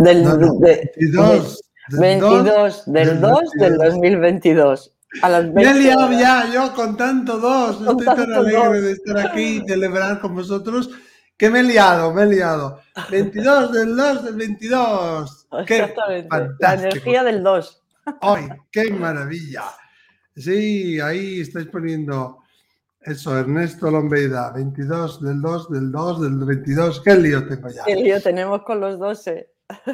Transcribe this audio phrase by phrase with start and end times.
[0.00, 0.04] 2.
[0.04, 1.60] Del, No, no, de- 22.
[1.88, 3.94] del 22 del del 2 del 22.
[3.94, 4.92] 2022.
[5.22, 6.20] A las Me he 20 liado horas.
[6.20, 7.76] ya, yo con tanto dos.
[7.78, 8.82] Con Estoy tan tanto alegre dos.
[8.82, 10.90] de estar aquí y celebrar con vosotros
[11.36, 12.80] que me he liado, me he liado.
[13.10, 15.48] 22 del 2 del 22.
[15.66, 16.28] Qué Exactamente.
[16.60, 17.82] La energía del 2.
[18.20, 19.64] ¡Ay, qué maravilla!
[20.36, 22.38] Sí, ahí estáis poniendo
[23.00, 27.00] eso, Ernesto Lombeida, 22 del 2 del 2 del 22.
[27.00, 27.84] ¡Qué lío tengo ya!
[27.84, 29.50] Qué lío tenemos con los 12.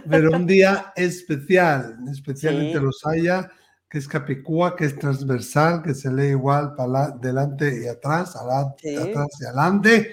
[0.08, 2.84] Pero un día especial, especialmente Sí.
[2.84, 3.50] los haya,
[3.88, 8.76] que es capicúa, que es transversal, que se lee igual para delante y atrás, adelante,
[8.82, 8.96] Sí.
[8.96, 10.10] atrás y adelante.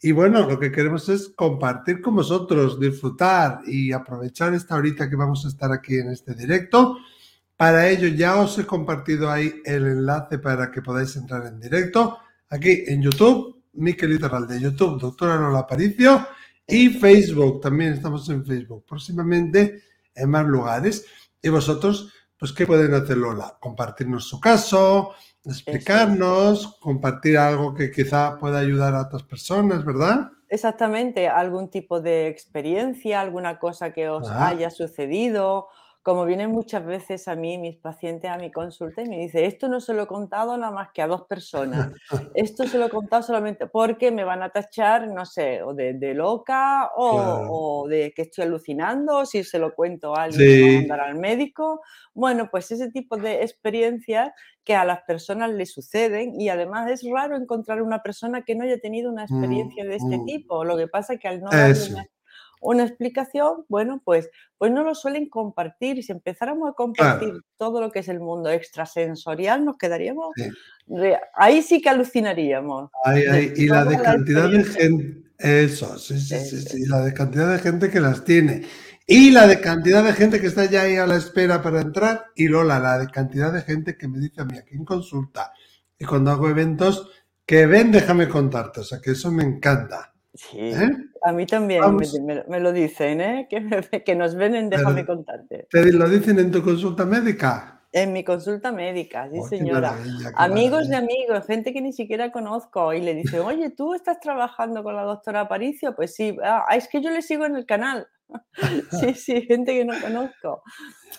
[0.00, 5.16] Y bueno, lo que queremos es compartir con vosotros, disfrutar y aprovechar esta horita que
[5.16, 6.98] vamos a estar aquí en este directo.
[7.56, 12.18] Para ello ya os he compartido ahí el enlace para que podáis entrar en directo.
[12.50, 16.26] Aquí en YouTube, Miquel Literalde, YouTube, doctora Lola Aparicio
[16.66, 19.82] y Facebook, también estamos en Facebook, próximamente
[20.14, 21.06] en más lugares.
[21.42, 23.56] Y vosotros, pues, ¿qué pueden hacer Lola?
[23.60, 25.12] Compartirnos su caso,
[25.44, 30.30] explicarnos, compartir algo que quizá pueda ayudar a otras personas, ¿verdad?
[30.48, 34.48] Exactamente, algún tipo de experiencia, alguna cosa que os Ah.
[34.48, 35.68] haya sucedido.
[36.06, 39.66] Como vienen muchas veces a mí, mis pacientes a mi consulta y me dicen, esto
[39.66, 41.90] no se lo he contado nada más que a dos personas.
[42.32, 45.94] Esto se lo he contado solamente porque me van a tachar, no sé, o de,
[45.94, 47.46] de loca o, Claro.
[47.50, 50.76] o de que estoy alucinando, si se lo cuento a alguien me va a Sí.
[50.78, 51.80] mandar al médico.
[52.14, 54.30] Bueno, pues ese tipo de experiencias
[54.62, 58.62] que a las personas le suceden y además es raro encontrar una persona que no
[58.62, 60.24] haya tenido una Mm, experiencia de este mm.
[60.24, 60.64] tipo.
[60.64, 62.06] Lo que pasa es que al no una,
[62.60, 66.02] una explicación, bueno, pues, pues no lo suelen compartir.
[66.02, 70.28] Si empezáramos a compartir todo lo que es el mundo extrasensorial, nos quedaríamos...
[70.36, 70.48] Sí.
[71.34, 72.90] Ahí sí que alucinaríamos.
[73.04, 77.00] Ahí, de ahí, Y la de cantidad de gente, eso, sí, sí, sí, sí, la
[77.00, 78.62] de cantidad de gente que las tiene.
[79.06, 82.26] Y la de cantidad de gente que está ya ahí a la espera para entrar.
[82.34, 85.52] Y Lola, la de cantidad de gente que me dice a mí aquí en consulta
[85.98, 87.10] y cuando hago eventos,
[87.44, 88.80] que ven, déjame contarte.
[88.80, 90.12] O sea, que eso me encanta.
[90.36, 90.90] Sí, ¿eh?
[91.22, 92.20] a mí también me, Vamos.
[92.20, 93.46] me- me lo dicen, ¿eh?
[93.50, 95.66] Que, me- que nos ven en Déjame Pero- contarte.
[95.70, 97.72] ¿Te lo dicen en tu consulta médica?
[97.92, 99.96] En mi consulta médica, sí Oh, señora.
[100.34, 104.82] Amigos de amigos, gente que ni siquiera conozco y le dicen, oye, ¿tú estás trabajando
[104.82, 105.94] con la doctora Aparicio?
[105.96, 108.06] Pues sí, ah, es que yo le sigo en el canal.
[108.90, 110.62] Sí, sí, gente que no conozco.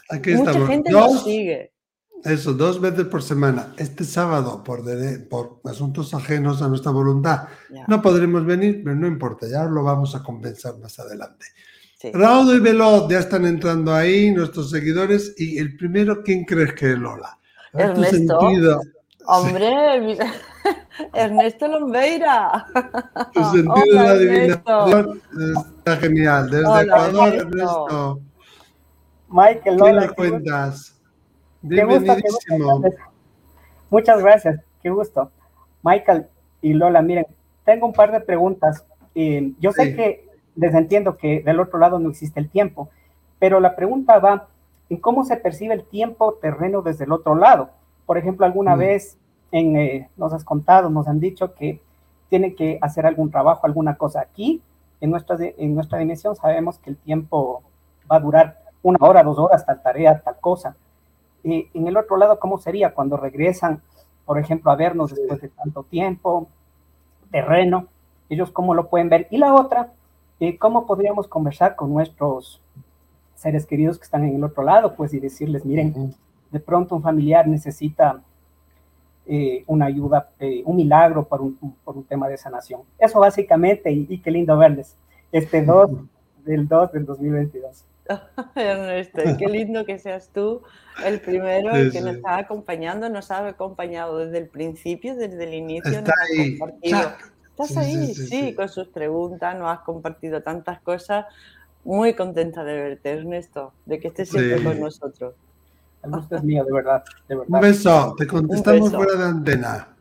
[0.09, 0.69] Aquí Mucha estamos.
[0.69, 1.73] gente nos sigue.
[2.23, 3.73] Eso, dos veces por semana.
[3.77, 8.95] Este sábado, por, dere- por asuntos ajenos a nuestra voluntad, Ya, no podremos venir, pero
[8.95, 11.45] no importa, ya lo vamos a compensar más adelante.
[11.99, 12.11] sí.
[12.13, 16.91] Raudo y Veloz ya están entrando ahí, nuestros seguidores, y el primero, ¿quién crees que
[16.93, 17.37] es Lola?
[17.73, 18.15] Ernesto.
[18.17, 18.81] sentido,
[19.29, 20.17] Hombre,
[21.13, 22.65] Ernesto Lombeira.
[23.33, 25.21] tu sentido Hola, de la adivinación
[25.55, 26.49] está genial.
[26.49, 27.47] Desde Hola, Ecuador, Ernesto.
[27.49, 28.21] Ernesto,
[29.29, 30.93] Michael, ¿qué Lola, nos qué gusto, cuentas?
[31.69, 32.81] Qué gusto, qué gusto Bienvenidísimo.
[32.81, 32.99] verles.
[33.89, 35.31] Muchas gracias, qué gusto.
[35.83, 36.27] Michael
[36.61, 37.27] y Lola, miren,
[37.65, 38.85] tengo un par de preguntas.
[39.15, 42.89] Eh, yo sé que les entiendo que del otro lado no existe el tiempo,
[43.39, 44.47] pero la pregunta va
[44.89, 47.69] en cómo se percibe el tiempo terreno desde el otro lado.
[48.05, 48.79] Por ejemplo, alguna Mm.
[48.79, 49.17] vez
[49.51, 51.79] en, eh, nos has contado, nos han dicho que
[52.29, 54.61] tienen que hacer algún trabajo, alguna cosa aquí.
[54.99, 57.61] En nuestra, en nuestra dimensión sabemos que el tiempo
[58.11, 60.75] va a durar una hora, dos horas, tal tarea, tal cosa.
[61.73, 63.81] En el otro lado, ¿cómo sería cuando regresan,
[64.25, 66.47] por ejemplo, a vernos después de tanto tiempo,
[67.31, 67.87] terreno?
[68.29, 69.27] Ellos cómo lo pueden ver.
[69.31, 69.93] Y la otra,
[70.39, 72.61] eh, ¿cómo podríamos conversar con nuestros
[73.35, 74.93] seres queridos que están en el otro lado?
[74.95, 76.13] Pues y decirles, miren,
[76.51, 78.21] de pronto un familiar necesita
[79.25, 82.81] eh, una ayuda, eh, un milagro por un, por un tema de sanación.
[82.97, 84.95] Eso básicamente, y, y qué lindo verles.
[85.31, 85.91] Este 2
[86.43, 87.86] del 2 del 2022.
[88.55, 90.61] Ernesto, qué lindo que seas tú
[91.05, 95.43] el primero Sí, el que nos está acompañando, nos ha acompañado desde el principio, desde
[95.43, 96.59] el inicio, Está nos ha ahí.
[97.49, 98.55] Estás Sí, ahí, sí, sí, sí.
[98.55, 101.25] con sus preguntas, nos has compartido tantas cosas.
[101.83, 104.63] Muy contenta de verte, Ernesto, de que estés siempre Sí.
[104.63, 105.33] con nosotros.
[106.03, 109.03] El gusto es mío, de verdad, de Un beso, te contestamos beso.
[109.03, 109.95] fuera de antena.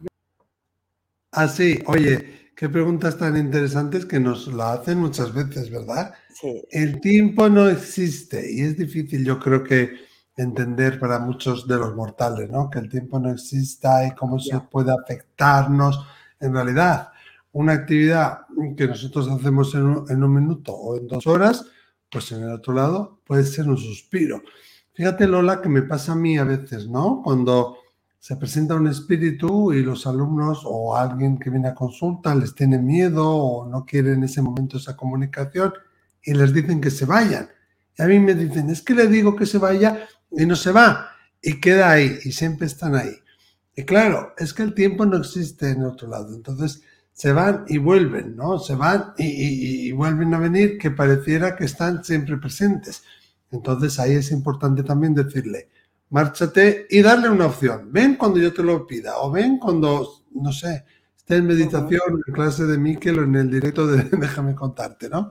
[1.32, 6.14] Así, oye, qué preguntas tan interesantes que nos la hacen muchas veces, ¿verdad?
[6.38, 9.90] Sí, El tiempo no existe y es difícil, yo creo que
[10.36, 12.68] entender para muchos de los mortales, ¿no?
[12.68, 14.60] Que el tiempo no exista y cómo Ya.
[14.68, 16.06] puede afectarnos.
[16.38, 17.08] En realidad,
[17.52, 18.40] una actividad
[18.76, 21.64] que nosotros hacemos en un, en un minuto o en dos horas,
[22.10, 24.42] pues en el otro lado puede ser un suspiro.
[24.92, 27.22] Fíjate, Lola, que me pasa a mí a veces, ¿no?
[27.24, 27.78] Cuando
[28.18, 32.78] se presenta un espíritu y los alumnos o alguien que viene a consulta les tiene
[32.78, 35.72] miedo o no quiere en ese momento esa comunicación
[36.26, 37.48] y les dicen que se vayan.
[37.96, 40.72] Y a mí me dicen, es que le digo que se vaya y no se
[40.72, 43.16] va y queda ahí y siempre están ahí.
[43.74, 46.34] Y claro, es que el tiempo no existe en otro lado.
[46.34, 46.82] Entonces
[47.12, 48.58] se van y vuelven, ¿no?
[48.58, 53.04] Se van y, y vuelven a venir que pareciera que están siempre presentes.
[53.50, 55.68] Entonces ahí es importante también decirle,
[56.10, 57.90] márchate y darle una opción.
[57.92, 60.84] Ven cuando yo te lo pida o ven cuando, no sé,
[61.16, 65.30] esté en meditación, en clase de Miquel o en el directo de Déjame contarte, ¿no?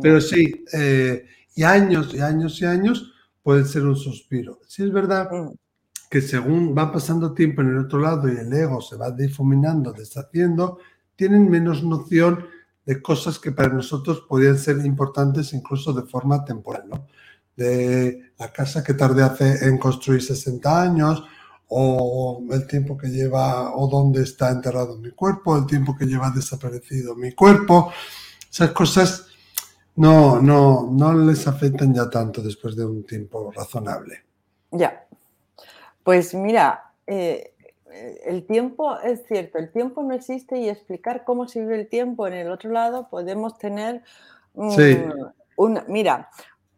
[0.00, 3.12] Pero sí, eh, y años y años y años
[3.42, 4.60] puede ser un suspiro.
[4.66, 5.28] Sí es verdad
[6.10, 9.92] que según va pasando tiempo en el otro lado y el ego se va difuminando,
[9.92, 10.78] deshaciendo,
[11.16, 12.46] tienen menos noción
[12.84, 17.06] de cosas que para nosotros podrían ser importantes incluso de forma temporal, ¿no?
[17.56, 21.24] de la casa que tardé hace en construir 60 años,
[21.68, 26.30] o el tiempo que lleva, o dónde está enterrado mi cuerpo, el tiempo que lleva
[26.30, 27.92] desaparecido mi cuerpo.
[28.48, 29.25] Esas cosas
[29.96, 34.22] no, no, no les afectan ya tanto después de un tiempo razonable.
[34.70, 35.06] Ya.
[36.02, 37.54] Pues mira, eh,
[38.24, 42.26] el tiempo es cierto, el tiempo no existe y explicar cómo se vive el tiempo
[42.26, 44.02] en el otro lado podemos tener
[44.70, 44.98] sí.
[45.56, 46.28] una, mira,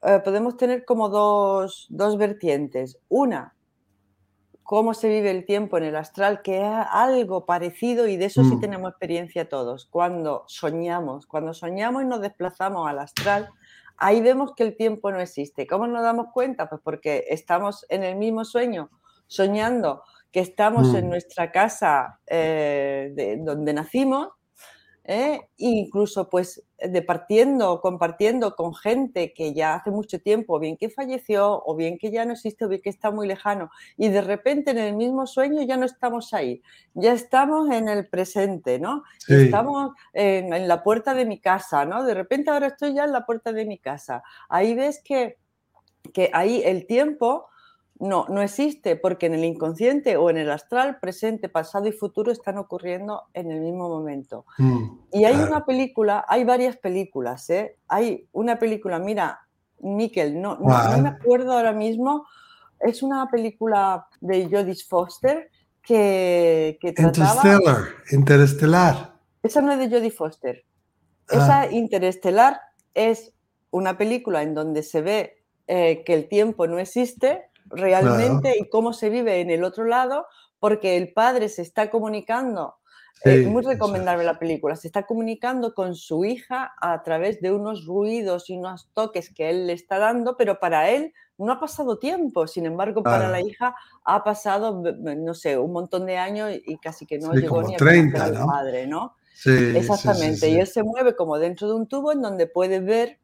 [0.02, 2.98] eh, podemos tener como dos, dos, vertientes.
[3.08, 3.54] Una,
[4.70, 8.44] cómo se vive el tiempo en el astral, que es algo parecido y de eso
[8.44, 8.60] sí Mm.
[8.60, 9.86] tenemos experiencia todos.
[9.86, 13.48] Cuando soñamos, cuando soñamos y nos desplazamos al astral,
[13.96, 15.66] ahí vemos que el tiempo no existe.
[15.66, 16.68] ¿Cómo nos damos cuenta?
[16.68, 18.90] Pues porque estamos en el mismo sueño,
[19.26, 21.10] soñando que estamos en Mm.
[21.10, 24.28] nuestra casa eh, de, donde nacimos
[25.08, 25.48] ¿eh?
[25.56, 31.62] incluso pues departiendo, compartiendo con gente que ya hace mucho tiempo, o bien que falleció,
[31.64, 34.70] o bien que ya no existe, o bien que está muy lejano, y de repente
[34.70, 36.62] en el mismo sueño ya no estamos ahí,
[36.92, 39.02] ya estamos en el presente, ¿no?
[39.18, 39.34] Sí.
[39.34, 42.04] Estamos en, en la puerta de mi casa, ¿no?
[42.04, 44.22] De repente ahora estoy ya en la puerta de mi casa.
[44.50, 45.38] Ahí ves que,
[46.12, 47.48] que ahí el tiempo
[48.00, 52.30] no, no existe porque en el inconsciente o en el astral, presente, pasado y futuro
[52.30, 54.44] están ocurriendo en el mismo momento.
[54.58, 55.50] Mm, Y hay claro.
[55.50, 57.76] una película, hay varias películas, ¿eh?
[57.88, 59.40] Hay una película, mira,
[59.80, 62.26] Miquel, no, no, no me acuerdo ahora mismo,
[62.80, 65.50] es una película de Jodie Foster
[65.82, 67.30] que, que trataba...
[67.34, 69.14] Interstellar, Interestelar.
[69.42, 70.64] Esa no es de Jodie Foster.
[71.30, 71.36] Ah.
[71.36, 72.60] Esa Interestelar
[72.94, 73.32] es
[73.70, 78.92] una película en donde se ve eh, que el tiempo no existe realmente y cómo
[78.92, 80.26] se vive en el otro lado,
[80.58, 82.76] porque el padre se está comunicando.
[83.24, 84.26] eh, Sí, muy recomendable es.
[84.26, 84.76] la película.
[84.76, 89.50] Se está comunicando con su hija a través de unos ruidos y unos toques que
[89.50, 92.46] él le está dando, pero para él no ha pasado tiempo.
[92.46, 97.06] Sin embargo, para la hija ha pasado, no sé, un montón de años y casi
[97.06, 98.46] que no Sí, llegó ni a 30, al ¿no?
[98.46, 99.14] padre, ¿no?
[99.34, 100.48] Sí, Exactamente.
[100.48, 103.20] Y él se mueve como dentro de un tubo en donde puede ver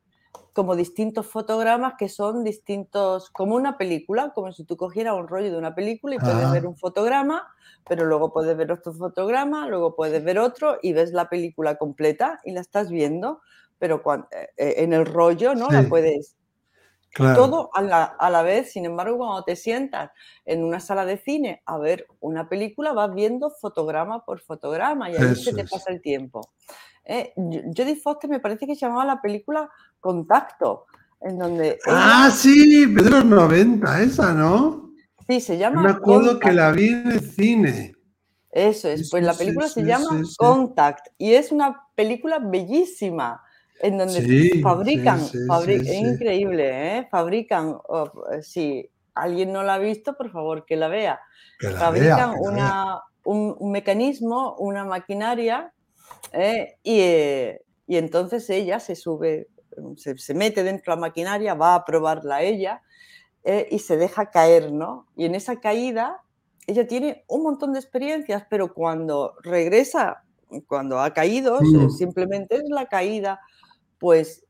[0.55, 5.51] como distintos fotogramas que son distintos, como una película, como si tú cogieras un rollo
[5.53, 6.69] de una película y puedes ver Ajá.
[6.69, 7.47] un fotograma,
[7.87, 12.41] pero luego puedes ver otro fotograma, luego puedes ver otro y ves la película completa
[12.45, 13.43] y la estás viendo,
[13.79, 15.73] pero cuan- eh, eh, en el rollo, ¿no?
[15.73, 16.37] La Sí, puedes
[17.15, 17.37] claro.
[17.37, 20.11] todo a la, a la vez, sin embargo, cuando te sientas
[20.45, 25.17] en una sala de cine a ver una película, vas viendo fotograma por fotograma y
[25.17, 26.41] ahí se te pasa el tiempo.
[27.05, 30.87] Eh, Jodie Foster me parece que se llamaba la película Contacto,
[31.21, 34.91] en donde Ah, ella, sí, de los 90, esa, ¿no?
[35.29, 37.95] sí, se Yo me llama acuerdo que la vi en el cine.
[38.51, 40.35] Eso es, pues la sí, película se sí, llama sí.
[40.39, 43.43] Contact y es una película bellísima
[43.81, 45.39] en donde Sí, fabrican, sí,
[45.73, 47.09] es increíble, ¿eh?
[47.11, 48.11] Fabrican, oh,
[48.43, 51.21] si alguien no la ha visto, por favor que la vea.
[51.59, 52.41] Que la vea, Fabrican vea.
[52.41, 55.73] una, un, un mecanismo, una maquinaria
[56.33, 56.77] ¿eh?
[56.83, 59.49] y, eh, y entonces ella se sube,
[59.97, 62.83] se, se mete dentro de la maquinaria, va a probarla ella
[63.45, 65.07] eh, y se deja caer, ¿no?
[65.17, 66.21] Y en esa caída
[66.67, 70.25] ella tiene un montón de experiencias, pero cuando regresa,
[70.67, 73.41] cuando ha caído, Mm, simplemente es la caída,
[73.99, 74.45] pues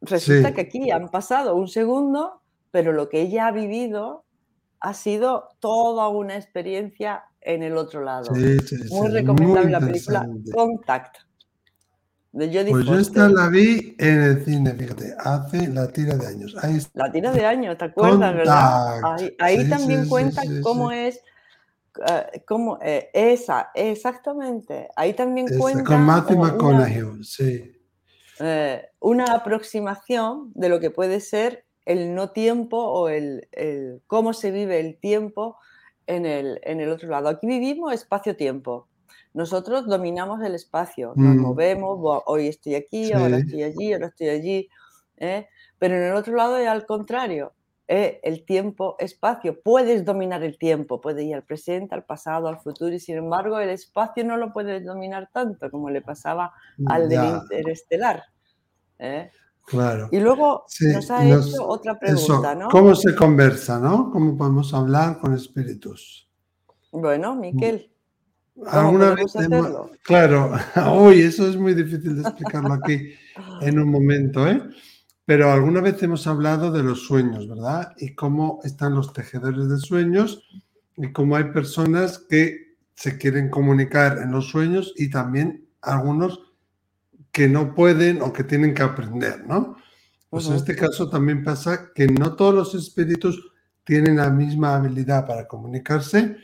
[0.00, 4.24] resulta sí, que aquí han pasado un segundo, pero lo que ella ha vivido
[4.80, 8.34] ha sido toda una experiencia en el otro lado.
[8.34, 10.28] sí, sí, sí, Muy recomendable la película.
[10.52, 11.16] Contact
[12.34, 16.26] de Jodie Pues yo esta la vi en el cine, fíjate, hace la tira de
[16.26, 16.56] años.
[16.60, 16.78] Ahí.
[16.94, 19.16] La tira de años, ¿te acuerdas, verdad?
[19.38, 21.20] Ahí, también cuenta cómo es,
[22.08, 24.88] eh, cómo, eh, esa, exactamente.
[24.96, 27.73] Ahí también Esa, con cuenta Matthew como una, McConaughey, sí.
[28.40, 34.32] Eh, una aproximación de lo que puede ser el no tiempo o el, el cómo
[34.32, 35.56] se vive el tiempo
[36.06, 37.28] en el, en el otro lado.
[37.28, 38.88] Aquí vivimos espacio-tiempo.
[39.34, 44.28] Nosotros dominamos el espacio, nos Mm, movemos, hoy estoy aquí, ahora estoy allí, ahora estoy
[44.28, 44.68] allí,
[45.16, 45.48] ¿eh?
[45.78, 47.52] Pero en el otro lado es al contrario.
[47.88, 48.20] ¿Eh?
[48.22, 49.60] El tiempo, espacio.
[49.62, 53.58] Puedes dominar el tiempo, puedes ir al presente, al pasado, al futuro, y sin embargo
[53.58, 56.52] el espacio no lo puedes dominar tanto como le pasaba
[56.86, 58.24] al del interestelar.
[58.98, 59.30] ¿eh?
[59.66, 60.08] Claro.
[60.12, 62.68] Y luego nos ha hecho otra pregunta, ¿no?
[62.68, 64.10] ¿Cómo se conversa, no?
[64.10, 66.28] ¿Cómo podemos hablar con espíritus?
[66.92, 67.90] Bueno, Miquel.
[68.66, 69.34] ¿Alguna vez
[70.02, 70.52] Claro,
[70.96, 73.14] uy, eso es muy difícil de explicarlo aquí
[73.62, 74.62] en un momento, ¿eh?
[75.26, 77.92] Pero alguna vez hemos hablado de los sueños, ¿verdad?
[77.96, 80.42] Y cómo están los tejedores de sueños
[80.96, 86.40] y cómo hay personas que se quieren comunicar en los sueños y también algunos
[87.32, 89.76] que no pueden o que tienen que aprender, ¿no?
[90.30, 93.52] Pues en este caso también pasa que no todos los espíritus
[93.84, 96.36] tienen la misma habilidad para comunicarse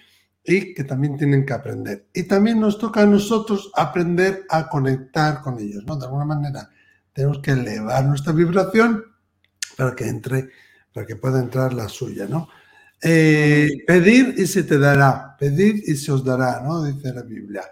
[0.43, 2.09] y que también tienen que aprender.
[2.15, 5.97] Y también nos toca a nosotros aprender a conectar con ellos, ¿no?
[5.97, 6.71] De alguna manera
[7.13, 9.05] tenemos que elevar nuestra vibración
[9.77, 10.51] para que entre,
[10.93, 12.49] para que pueda entrar la suya, ¿no?
[13.03, 16.85] Eh, pedir y se te dará, pedir y se os dará, ¿no?
[16.85, 17.63] Dice la Biblia.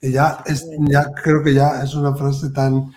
[0.00, 2.90] Y ya, es, ya creo que ya es una frase tan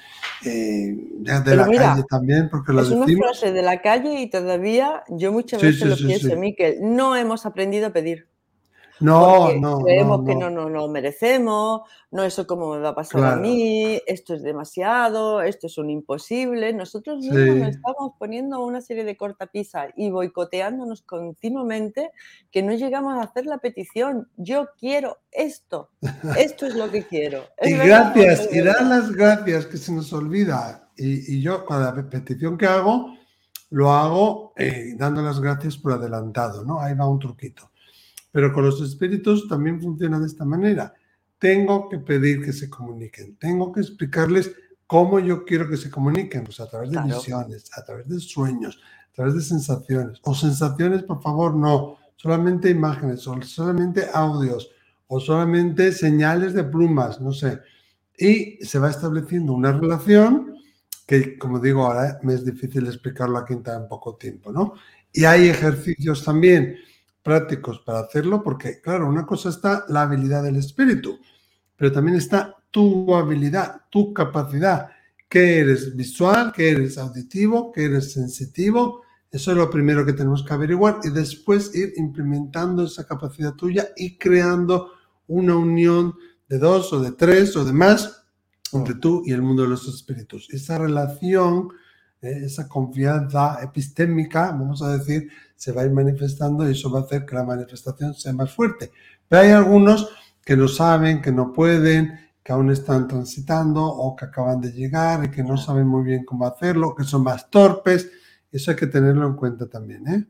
[0.45, 5.33] eh, de la calle también, porque es una frase de la calle y todavía yo
[5.33, 8.27] muchas veces lo pienso, Miquel, no hemos aprendido a pedir.
[9.03, 9.79] No, no.
[9.79, 11.81] Creemos que no, no, no merecemos,
[12.11, 15.89] no, eso cómo me va a pasar a mí, esto es demasiado, esto es un
[15.89, 16.73] imposible.
[16.73, 22.11] Nosotros mismos nos estamos poniendo una serie de cortapisas y boicoteándonos continuamente
[22.51, 24.29] que no llegamos a hacer la petición.
[24.37, 25.89] Yo quiero esto,
[26.37, 27.43] esto es lo que quiero.
[27.61, 30.89] y gracias, y dar las gracias que se nos olvida.
[30.95, 33.17] Y, yo, cada petición que hago,
[33.71, 36.79] lo hago eh, dando las gracias por adelantado, ¿no?
[36.79, 37.71] Ahí va un truquito.
[38.33, 40.91] Pero con los espíritus también funciona de esta manera.
[41.37, 44.51] Tengo que pedir que se comuniquen, tengo que explicarles
[44.87, 48.81] cómo yo quiero que se comuniquen, pues a través de visiones, a través de sueños,
[49.11, 50.19] a través de sensaciones.
[50.23, 54.71] O sensaciones, por favor, no, solamente imágenes, o solamente audios,
[55.07, 57.59] o solamente señales de plumas, no sé.
[58.17, 60.55] Y se va estableciendo una relación
[61.05, 64.73] que, como digo, ahora me es difícil explicarlo aquí en tan poco tiempo, ¿no?
[65.11, 66.77] Y hay ejercicios también
[67.23, 71.19] prácticos para hacerlo, porque claro, una cosa está la habilidad del espíritu,
[71.75, 74.89] pero también está tu habilidad, tu capacidad,
[75.29, 79.01] que eres visual, que eres auditivo, que eres sensitivo.
[79.31, 83.89] Eso es lo primero que tenemos que averiguar y después ir implementando esa capacidad tuya
[83.97, 84.91] y creando
[85.27, 86.13] una unión
[86.47, 88.25] de dos o de tres o de más
[88.73, 90.47] entre tú y el mundo de los espíritus.
[90.51, 91.69] Esa relación,
[92.23, 97.03] esa confianza epistémica, vamos a decir, se va a ir manifestando y eso va a
[97.03, 98.91] hacer que la manifestación sea más fuerte.
[99.27, 100.09] Pero hay algunos
[100.43, 105.23] que no saben, que no pueden, que aún están transitando o que acaban de llegar
[105.23, 108.09] y que no saben muy bien cómo hacerlo, que son más torpes.
[108.51, 110.07] Eso hay que tenerlo en cuenta también.
[110.07, 110.25] ¿eh?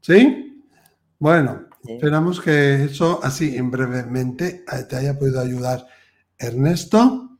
[0.00, 0.64] ¿Sí?
[1.18, 5.84] Bueno, esperamos que eso así en brevemente te haya podido ayudar
[6.38, 7.38] Ernesto.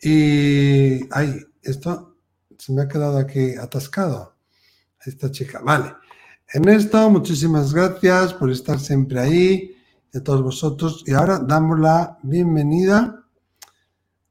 [0.00, 2.16] Y, ay, esto
[2.58, 4.36] se me ha quedado aquí atascado
[5.04, 5.60] esta chica.
[5.62, 5.94] Vale.
[6.52, 9.76] Ernesto, muchísimas gracias por estar siempre ahí,
[10.12, 11.02] de todos vosotros.
[11.06, 13.24] Y ahora damos la bienvenida.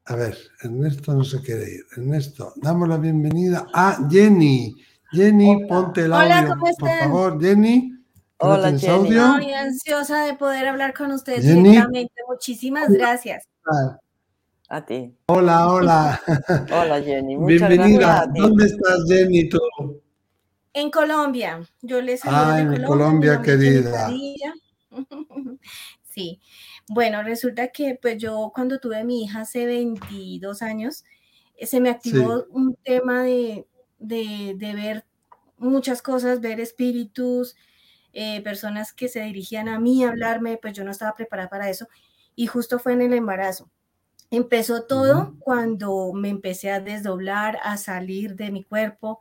[0.04, 1.84] A ver, Ernesto no se quiere ir.
[1.96, 4.74] Ernesto, damos la bienvenida a Jenny.
[5.10, 7.92] Jenny, ponte el audio, por favor, Jenny.
[8.38, 9.16] Hola, Jenny.
[9.16, 12.14] Estoy ansiosa de poder hablar con ustedes directamente.
[12.28, 13.44] Muchísimas gracias.
[14.72, 15.14] A ti.
[15.26, 16.22] Hola, hola.
[16.72, 17.36] Hola, Jenny.
[17.36, 18.26] Muchas Bienvenida.
[18.34, 19.46] ¿Dónde estás, Jenny?
[19.46, 19.60] Tú?
[20.72, 24.10] En Colombia, yo les Ah, en Colombia, querida.
[26.08, 26.40] Sí,
[26.88, 31.04] bueno, resulta que pues yo cuando tuve a mi hija hace 22 años,
[31.54, 33.66] eh, se me activó un tema de,
[33.98, 35.04] ver
[35.58, 37.56] muchas cosas, ver espíritus,
[38.14, 41.68] eh, personas que se dirigían a mí a hablarme, pues yo no estaba preparada para
[41.68, 41.88] eso
[42.34, 43.70] y justo fue en el embarazo.
[44.32, 49.20] Empezó todo cuando me empecé a desdoblar, a salir de mi cuerpo,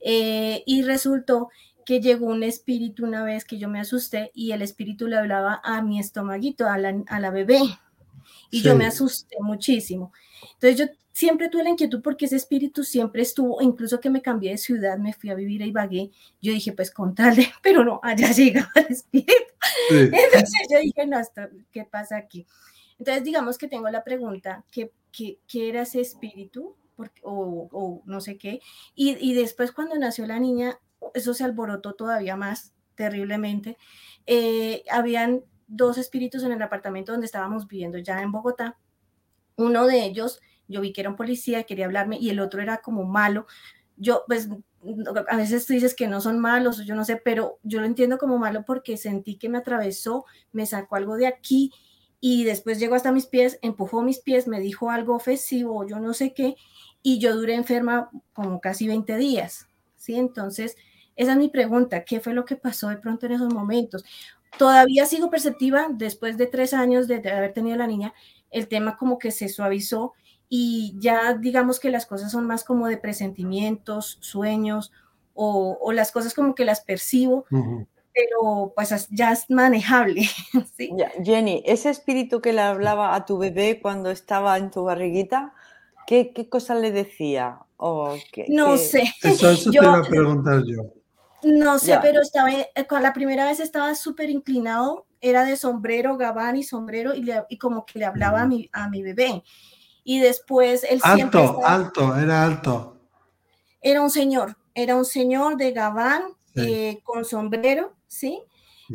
[0.00, 1.50] eh, y resultó
[1.84, 5.60] que llegó un espíritu una vez que yo me asusté y el espíritu le hablaba
[5.64, 7.60] a mi estomaguito, a la, a la bebé.
[8.50, 10.12] Y yo me asusté muchísimo.
[10.54, 14.52] Entonces yo siempre tuve la inquietud porque ese espíritu siempre estuvo, incluso que me cambié
[14.52, 18.30] de ciudad, me fui a vivir a Ibagué, yo dije, pues contarle, pero no, allá
[18.32, 19.32] llegaba el espíritu.
[19.90, 21.18] Entonces yo dije, no,
[21.72, 22.46] ¿qué pasa aquí?
[23.02, 26.76] Entonces digamos que tengo la pregunta, ¿qué, qué, qué era ese espíritu?
[27.24, 28.60] o, no sé qué.
[28.94, 30.78] Y, después cuando nació la niña,
[31.14, 33.76] eso se alborotó todavía más terriblemente.
[34.26, 38.78] Eh, habían dos espíritus en el apartamento donde estábamos viviendo ya en Bogotá.
[39.56, 42.76] Uno de ellos yo vi que era un policía, quería hablarme y el otro era
[42.82, 43.46] como malo.
[43.96, 44.48] Yo, pues,
[45.28, 48.16] a veces tú dices que no son malos, yo no sé, pero yo lo entiendo
[48.16, 51.72] como malo porque sentí que me atravesó, me sacó algo de aquí
[52.24, 56.14] y después llegó hasta mis pies, empujó mis pies, me dijo algo ofensivo, yo no
[56.14, 56.54] sé qué,
[57.02, 60.14] y yo duré enferma como casi 20 días, ¿sí?
[60.14, 60.76] Entonces,
[61.16, 64.04] esa es mi pregunta, ¿qué fue lo que pasó de pronto en esos momentos?
[64.56, 68.14] Todavía sigo perceptiva, después de tres años de, haber tenido la niña,
[68.52, 70.12] el tema como que se suavizó
[70.48, 74.92] y ya digamos que las cosas son más como de presentimientos, sueños
[75.34, 77.46] o, las cosas como que las percibo,
[78.14, 80.22] pero pues ya es manejable.
[80.76, 80.90] ¿sí?
[81.22, 85.54] Jenny, ese espíritu que le hablaba a tu bebé cuando estaba en tu barriguita,
[86.06, 87.60] ¿qué, qué cosa le decía?
[87.76, 88.16] ¿O
[88.48, 89.12] no sé.
[89.22, 90.82] Eso, te iba a preguntar yo.
[91.42, 96.54] No sé, pero estaba, eh, la primera vez estaba súper inclinado, era de sombrero, gabán
[96.54, 99.42] y sombrero, y, y como que le hablaba a mi, a mi bebé.
[100.04, 102.96] Y después él alto, alto, era alto.
[103.80, 106.22] Era un señor, era un señor de gabán
[106.54, 108.42] eh, con sombrero, ¿sí?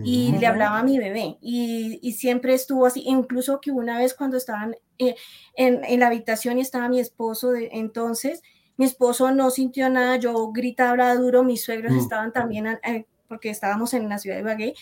[0.04, 4.14] Y le hablaba a mi bebé y, y, siempre estuvo así, incluso que una vez
[4.14, 5.16] cuando estaban eh,
[5.56, 8.44] en, en, la habitación y estaba mi esposo de entonces,
[8.76, 12.00] mi esposo no sintió nada, yo gritaba duro, mis suegros mm.
[12.00, 14.76] estaban también, eh, porque estábamos en la ciudad de Bagué,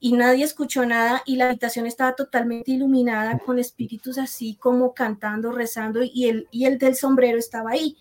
[0.00, 5.52] y nadie escuchó nada y la habitación estaba totalmente iluminada con espíritus así como cantando,
[5.52, 7.98] rezando y el, y el del sombrero estaba ahí.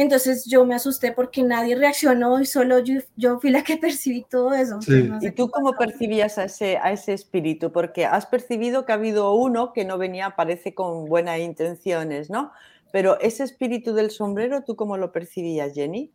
[0.00, 4.24] Entonces yo me asusté porque nadie reaccionó y solo yo, yo fui la que percibí
[4.28, 4.78] todo eso.
[5.20, 7.70] ¿Y tú cómo percibías a ese, a ese espíritu?
[7.70, 12.50] Porque has percibido que ha habido uno que no venía, parece, con buenas intenciones, ¿no?
[12.92, 16.10] Pero ese espíritu del sombrero, ¿tú cómo lo percibías, Jenny?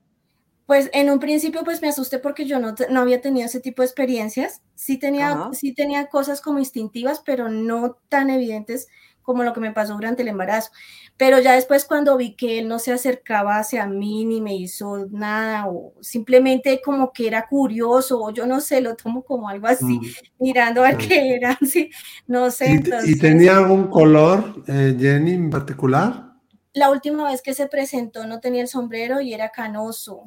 [0.65, 3.83] Pues en un principio pues me asusté porque yo no, no había tenido ese tipo
[3.83, 4.63] de experiencias.
[4.73, 8.87] Sí tenía, sí tenía cosas como instintivas, pero no tan evidentes
[9.25, 10.71] como lo que me pasó durante el embarazo.
[11.17, 15.07] Pero ya después cuando vi que él no se acercaba hacia mí ni me hizo
[15.09, 19.67] nada, o simplemente como que era curioso, o yo no sé, lo tomo como algo
[19.67, 20.05] así, mm.
[20.39, 21.89] mirando a ver qué era, sí,
[22.27, 22.81] no sé.
[23.05, 26.33] ¿Y, tenía algún color, eh, Jenny, en particular?
[26.73, 30.23] La última vez que se presentó no tenía el sombrero y era canoso.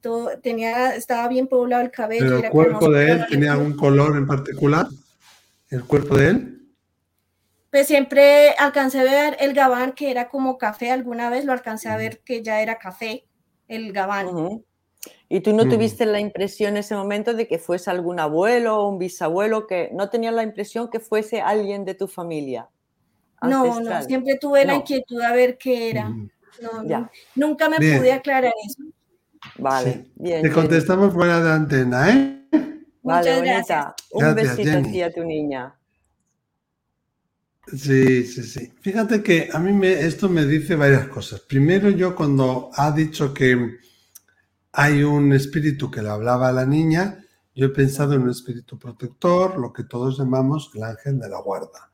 [0.00, 2.38] Todo, tenía, estaba bien poblado el cabello.
[2.38, 4.86] ¿El cuerpo de él tenía algún color en particular?
[5.68, 6.59] ¿El cuerpo de él?
[7.70, 11.88] Pues siempre alcancé a ver el gabán que era como café, alguna vez lo alcancé
[11.88, 13.26] a ver que ya era café,
[13.68, 14.62] el gabán.
[15.28, 18.88] ¿Y tú no tuviste la impresión en ese momento de que fuese algún abuelo o
[18.88, 22.68] un bisabuelo, que no tenías la impresión que fuese alguien de tu familia?
[23.42, 26.12] No, no, siempre tuve la inquietud a ver qué era.
[27.36, 28.82] nunca me pude aclarar eso.
[29.56, 30.42] Vale, bien.
[30.42, 32.40] Te contestamos fuera de antena, ¿eh?
[33.02, 33.94] Vale, bonita.
[34.10, 35.79] Un besito a a tu niña.
[37.76, 38.72] Sí, sí, sí.
[38.80, 41.40] Fíjate que a mí me, esto me dice varias cosas.
[41.40, 43.78] Primero, yo cuando ha dicho que
[44.72, 48.78] hay un espíritu que le hablaba a la niña, yo he pensado en un espíritu
[48.78, 51.90] protector, lo que todos llamamos el ángel de la guarda.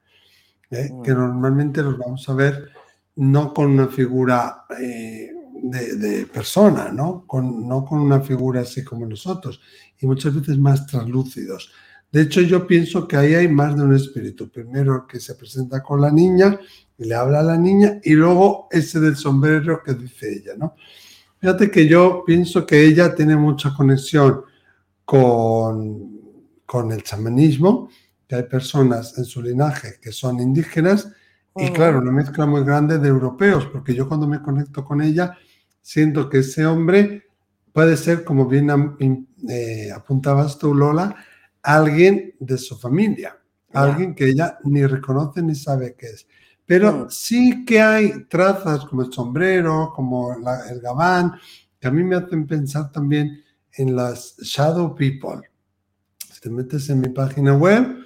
[0.71, 0.91] ¿eh?
[1.03, 2.71] que normalmente los vamos a ver
[3.17, 5.31] no con una figura eh,
[5.62, 7.25] de, persona, ¿no?
[7.27, 9.61] Con, no con una figura así como nosotros,
[9.99, 11.73] y muchas veces más translúcidos.
[12.11, 14.51] De hecho, yo pienso que ahí hay más de un espíritu.
[14.51, 16.59] Primero que se presenta con la niña
[16.99, 20.75] y le habla a la niña, y luego ese del sombrero que dice ella, ¿no?
[21.38, 24.42] Fíjate que yo pienso que ella tiene mucha conexión
[25.05, 26.21] con,
[26.64, 27.90] con el chamanismo,
[28.27, 31.12] que hay personas en su linaje que son indígenas
[31.55, 35.38] y claro, una mezcla muy grande de europeos, porque yo cuando me conecto con ella
[35.81, 37.29] siento que ese hombre
[37.73, 38.69] puede ser, como bien
[39.49, 41.16] eh, apuntabas tú, Lola,
[41.66, 43.37] alguien de su familia,
[43.72, 46.26] alguien que ella ni reconoce ni sabe qué es.
[46.64, 47.11] Pero mm.
[47.11, 51.33] sí que hay trazas como el sombrero, como el gabán,
[51.81, 55.42] que a mí me hacen pensar también en las shadow people.
[56.33, 57.96] Si te metes en mi página web,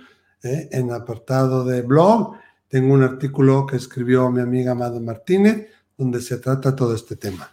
[0.42, 0.68] ¿eh?
[0.73, 5.68] en apartado de blog, tengo un artículo que escribió mi amiga Amado Martínez,
[5.99, 7.51] donde se trata todo este tema.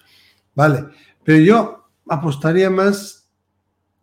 [0.56, 0.86] Vale,
[1.24, 3.17] pero yo apostaría más,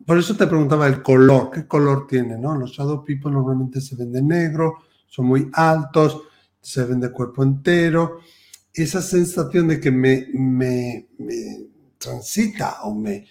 [0.03, 2.37] por eso te preguntaba el color, ¿qué color tiene?
[2.37, 2.55] ¿no?
[2.55, 4.75] Los Shadow People normalmente se ven de negro,
[5.07, 6.21] son muy altos,
[6.59, 8.19] se ven de cuerpo entero.
[8.73, 11.07] Esa sensación de que me, me,
[11.97, 13.25] transita o me,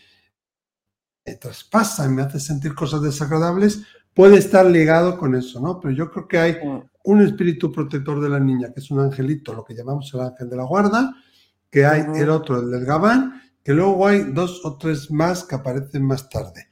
[1.27, 3.83] me traspasa y me hace sentir cosas desagradables,
[4.15, 5.81] puede estar ligado con eso, ¿no?
[5.81, 6.57] Pero yo creo que hay
[7.05, 10.49] un espíritu protector de la niña, que es un angelito, lo que llamamos el ángel
[10.49, 11.15] de la guarda,
[11.71, 15.55] que hay el otro, el del gabán, que luego hay dos o tres más que
[15.55, 16.69] aparecen más tarde.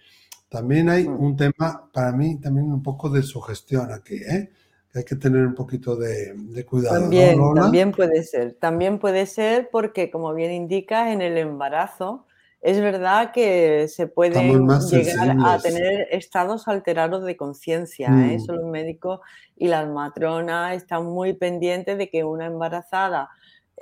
[0.48, 4.50] También hay un tema, para mí, también un poco de sugestión aquí, ¿eh?
[4.94, 6.35] hay que tener un poquito de,
[6.68, 7.00] cuidado.
[7.00, 12.26] También, también puede ser, también puede ser porque, como bien indica, en el embarazo
[12.62, 18.07] es verdad que se puede llegar a tener estados alterados de conciencia.
[18.07, 18.11] ¿eh?
[18.11, 18.31] Mm.
[18.31, 19.20] Eso los médicos
[19.57, 23.31] y las matronas están muy pendientes de que una embarazada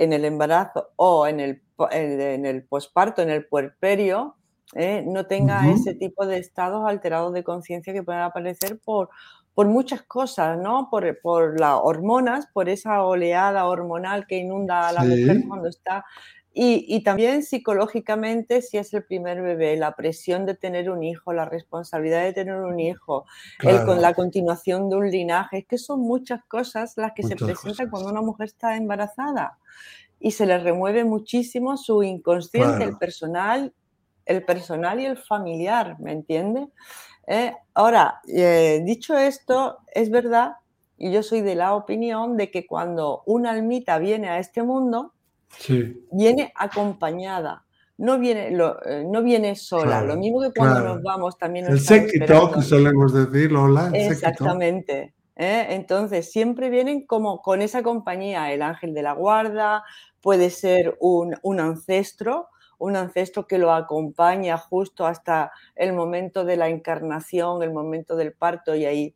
[0.01, 4.35] en el embarazo o en el, en el posparto, en el puerperio,
[4.75, 5.05] ¿eh?
[5.07, 9.11] no tenga ese tipo de estados alterados de conciencia que pueden aparecer por,
[9.55, 10.89] por muchas cosas, ¿no?
[10.91, 16.07] Por, por, las hormonas, por esa oleada hormonal que inunda a la mujer cuando está
[16.53, 21.45] y, también psicológicamente, si es el primer bebé, la presión de tener un hijo, la
[21.45, 23.25] responsabilidad de tener un hijo,
[23.61, 27.37] el, con la continuación de un linaje, es que son muchas cosas las que se
[27.37, 29.59] presentan cuando una mujer está embarazada
[30.19, 33.73] y se le remueve muchísimo su inconsciente, el personal,
[34.27, 36.67] el personal y el familiar, ¿me entiende?
[37.29, 40.55] Eh, ahora, eh, dicho esto, es verdad,
[40.99, 45.15] y yo soy de la opinión de que cuando una almita viene a este mundo,
[46.13, 47.65] Viene acompañada,
[47.99, 50.03] no viene, eh, no viene sola.
[50.03, 51.67] lo mismo que cuando nos vamos también.
[51.67, 53.91] el séquito, que solemos decir, Lola.
[53.93, 55.15] Exactamente.
[55.37, 55.67] ¿eh?
[55.71, 59.85] Entonces, siempre vienen como con esa compañía, el ángel de la guarda,
[60.21, 66.69] puede ser un, ancestro, un ancestro que lo acompaña justo hasta el momento de la
[66.69, 69.15] encarnación, el momento del parto y ahí,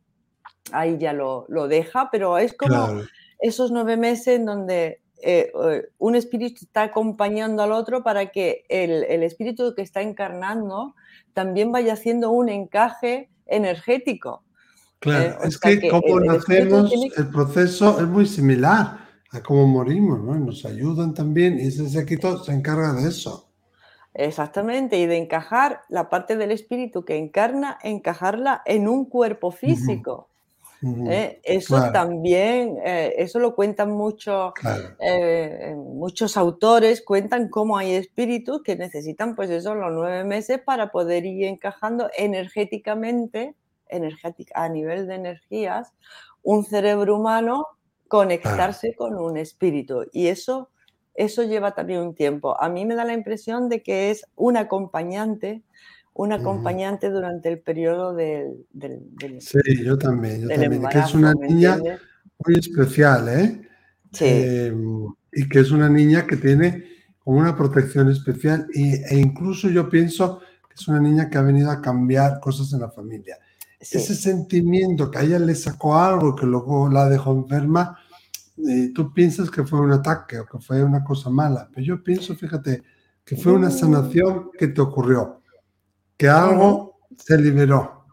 [0.71, 3.01] ahí ya lo, deja, pero es como
[3.39, 5.51] esos nueve meses en donde eh,
[5.97, 10.95] un espíritu está acompañando al otro para que el, espíritu que está encarnando
[11.33, 14.43] también vaya haciendo un encaje energético.
[14.99, 18.99] Claro, eh, es que, como nacemos, el proceso es muy similar
[19.31, 20.35] a cómo morimos, ¿no?
[20.35, 23.49] Nos ayudan también y ese séquito se encarga de eso.
[24.13, 30.29] Exactamente, y de encajar la parte del espíritu que encarna, encajarla en un cuerpo físico.
[31.09, 31.39] ¿Eh?
[31.43, 34.53] Eso también, eh, eso lo cuentan mucho,
[34.99, 40.91] eh, muchos autores, cuentan cómo hay espíritus que necesitan pues eso, los nueve meses para
[40.91, 43.55] poder ir encajando energéticamente,
[43.87, 45.93] energética, a nivel de energías,
[46.43, 47.67] un cerebro humano
[48.07, 50.05] conectarse con un espíritu.
[50.11, 50.69] Y eso,
[51.15, 52.59] eso lleva también un tiempo.
[52.61, 55.63] A mí me da la impresión de que es un acompañante
[56.15, 58.65] un acompañante durante el periodo del,
[59.41, 60.87] Sí, yo también, yo también.
[60.89, 63.61] que es una niña muy especial, ¿eh?
[64.13, 64.25] Sí.
[64.25, 66.85] Em, y que es una niña que tiene
[67.19, 71.69] como una protección especial e incluso yo pienso que es una niña que ha venido
[71.69, 73.37] a cambiar cosas en la familia.
[73.77, 77.99] Ese sentimiento que a ella le sacó algo que luego la dejó enferma,
[78.69, 82.01] eh, tú piensas que fue un ataque o que fue una cosa mala, pero yo
[82.01, 82.83] pienso, fíjate,
[83.25, 83.71] que fue una mm.
[83.71, 85.41] sanación que te ocurrió
[86.17, 88.05] que algo se liberó.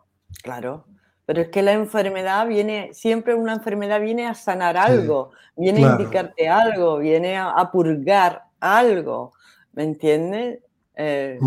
[0.42, 0.86] Claro,
[1.24, 5.92] pero es que la enfermedad viene, siempre una enfermedad viene a sanar algo, viene a
[5.92, 9.32] indicarte algo, viene a, purgar algo,
[9.72, 10.60] ¿me entiendes?
[10.94, 11.38] Eh,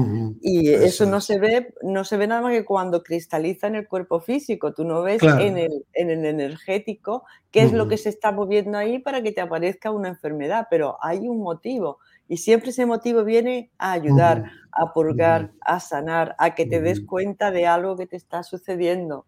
[0.41, 3.87] y eso, no se ve, no se ve nada más que cuando cristaliza en el
[3.87, 4.73] cuerpo físico.
[4.73, 8.77] Tú no ves en, el, en, el, energético qué es lo que se está moviendo
[8.77, 11.99] ahí para que te aparezca una enfermedad, pero hay un motivo.
[12.27, 17.01] Y siempre ese motivo viene a ayudar, a purgar, a sanar, a que te des
[17.01, 19.25] cuenta de algo que te está sucediendo.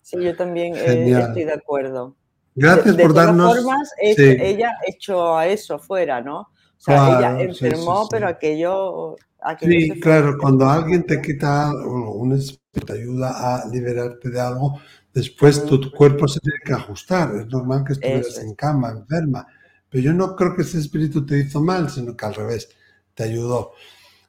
[0.00, 2.16] Sí, yo también eh, estoy de acuerdo.
[2.54, 3.54] Gracias por darnos.
[3.54, 6.40] De formas, ella echó a eso fuera, ¿no?
[6.40, 9.16] O sea, ella enfermó, pero aquello.
[9.60, 12.38] sí, claro, cuando alguien te quita un
[12.72, 14.78] te ayuda a liberarte de algo,
[15.12, 17.34] después tu, cuerpo se tiene que ajustar.
[17.34, 19.46] Es normal que estuvieras en cama, enferma.
[19.88, 22.68] Pero yo no creo que ese espíritu te hizo mal, sino que al revés,
[23.14, 23.72] te ayudó.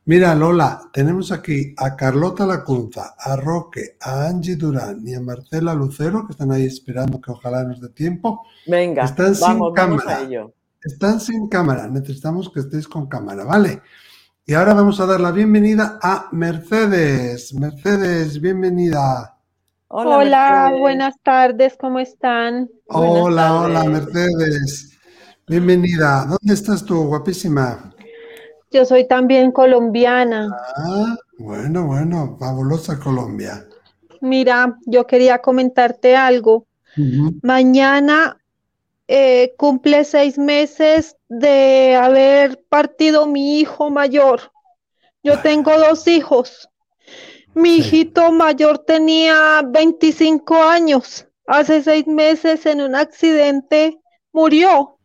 [0.07, 5.73] Mira, Lola, tenemos aquí a Carlota Lacunza, a Roque, a Angie Durán y a Marcela
[5.73, 8.45] Lucero, que están ahí esperando que ojalá nos dé tiempo.
[8.67, 10.21] Venga, están sin cámara.
[10.81, 13.81] Están sin cámara, necesitamos que estéis con cámara, ¿vale?
[14.45, 17.53] Y ahora vamos a dar la bienvenida a Mercedes.
[17.53, 19.37] Mercedes, bienvenida.
[19.89, 22.69] Hola, buenas tardes, ¿cómo están?
[22.87, 24.97] Hola, hola, Mercedes.
[25.45, 26.25] Bienvenida.
[26.29, 27.93] ¿Dónde estás tú, guapísima?
[28.71, 30.49] Yo soy también colombiana.
[30.77, 33.65] Ah, bueno, bueno, fabulosa Colombia.
[34.21, 36.65] Mira, yo quería comentarte algo.
[37.43, 38.37] Mañana
[39.07, 44.51] eh, cumple seis meses de haber partido mi hijo mayor.
[45.23, 46.69] Yo tengo dos hijos.
[47.53, 51.27] Mi hijito mayor tenía 25 años.
[51.45, 53.99] Hace seis meses en un accidente
[54.31, 54.96] murió.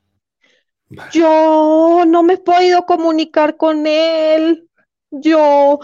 [1.13, 4.69] Yo no me he podido comunicar con él.
[5.11, 5.81] Yo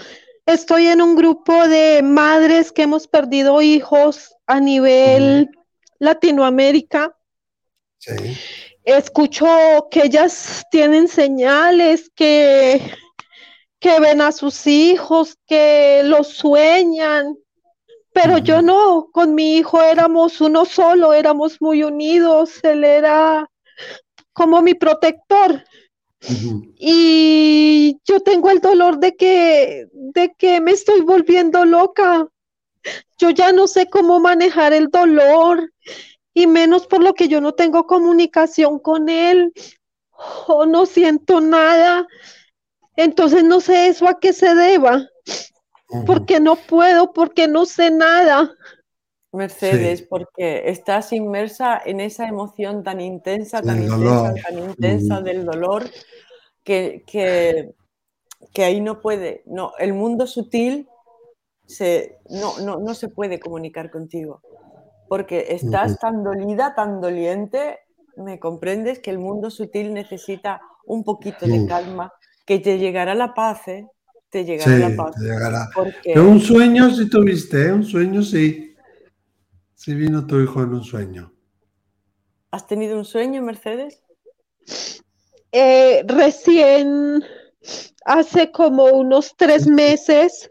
[0.46, 5.50] estoy en un grupo de madres que hemos perdido hijos a nivel
[5.98, 7.14] Latinoamérica.
[8.84, 12.80] Escucho que ellas tienen señales, que,
[13.78, 17.36] que ven a sus hijos, que los sueñan,
[18.12, 23.48] pero yo no, con mi hijo éramos uno solo, éramos muy unidos, él era
[24.38, 25.64] como mi protector.
[26.78, 32.28] Y yo tengo el dolor de que, de que me estoy volviendo loca.
[33.18, 35.72] Yo ya no sé cómo manejar el dolor
[36.32, 39.52] y menos por lo que yo no tengo comunicación con él
[40.46, 42.06] o no siento nada.
[42.94, 45.04] Entonces no sé eso a qué se deba.
[46.06, 48.54] Porque no puedo, porque no sé nada.
[49.32, 55.84] Mercedes, porque estás inmersa en esa emoción tan intensa, tan intensa, tan intensa del dolor,
[56.64, 57.74] que, que,
[58.54, 60.88] que, ahí no puede, no, el mundo sutil
[61.66, 64.40] se, no, no, no se puede comunicar contigo,
[65.08, 67.80] porque estás tan dolida, tan doliente,
[68.16, 72.12] me comprendes que el mundo sutil necesita un poquito de calma,
[72.46, 73.86] que te llegará la paz, ¿eh?
[74.30, 75.14] te llegará la paz.
[76.02, 77.72] Pero un sueño si tuviste, ¿eh?
[77.72, 78.67] un sueño sí.
[79.88, 81.32] Si vino tu hijo en un sueño.
[82.50, 84.02] ¿Has tenido un sueño, Mercedes?
[85.50, 87.24] Eh, recién,
[88.04, 90.50] hace como unos tres meses,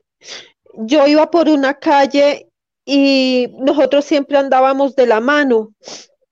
[0.73, 2.49] yo iba por una calle
[2.83, 5.71] y nosotros siempre andábamos de la mano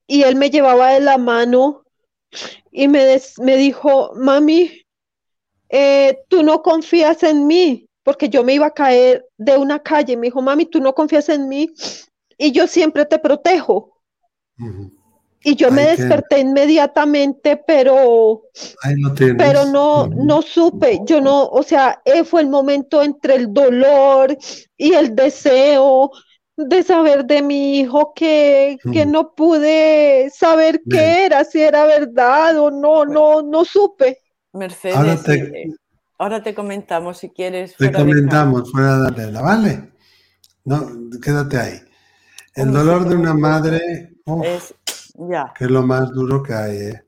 [0.08, 1.84] y él me llevaba de la mano
[2.72, 4.82] y me, me dijo, mami,
[5.70, 10.18] eh, tú no confías en mí, porque yo me iba a caer de una calle.
[10.18, 11.70] Me dijo, mami, tú no confías en mí
[12.38, 14.02] y yo siempre te protejo.
[15.44, 18.44] Y yo me desperté inmediatamente, pero,
[19.38, 24.36] pero no, no supe, yo no, o sea, eh, fue el momento entre el dolor
[24.76, 26.10] y el deseo
[26.58, 32.58] de saber de mi hijo que, que no pude saber qué era, si era verdad
[32.58, 34.22] o no, no, no supe.
[34.54, 35.68] Mercedes, ahora te,
[36.18, 37.76] ahora te comentamos si quieres.
[37.78, 39.92] Te comentamos fuera de la, ¿vale?
[40.64, 40.88] No,
[41.22, 41.85] quédate ahí.
[42.56, 43.82] El dolor de una madre
[44.44, 44.74] es,
[45.16, 45.54] ya.
[45.58, 46.78] que es lo más duro que hay.
[46.78, 47.04] ¿eh?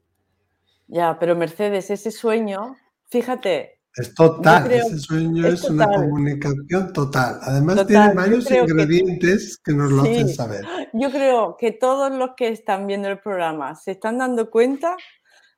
[0.88, 2.75] Ya, pero Mercedes, ese sueño,
[3.07, 3.79] fíjate.
[3.95, 7.39] Es total, ese sueño es, una comunicación total.
[7.41, 10.65] Además tiene varios ingredientes que, nos lo hacen saber.
[10.91, 14.97] Yo creo que todos los que están viendo el programa se están dando cuenta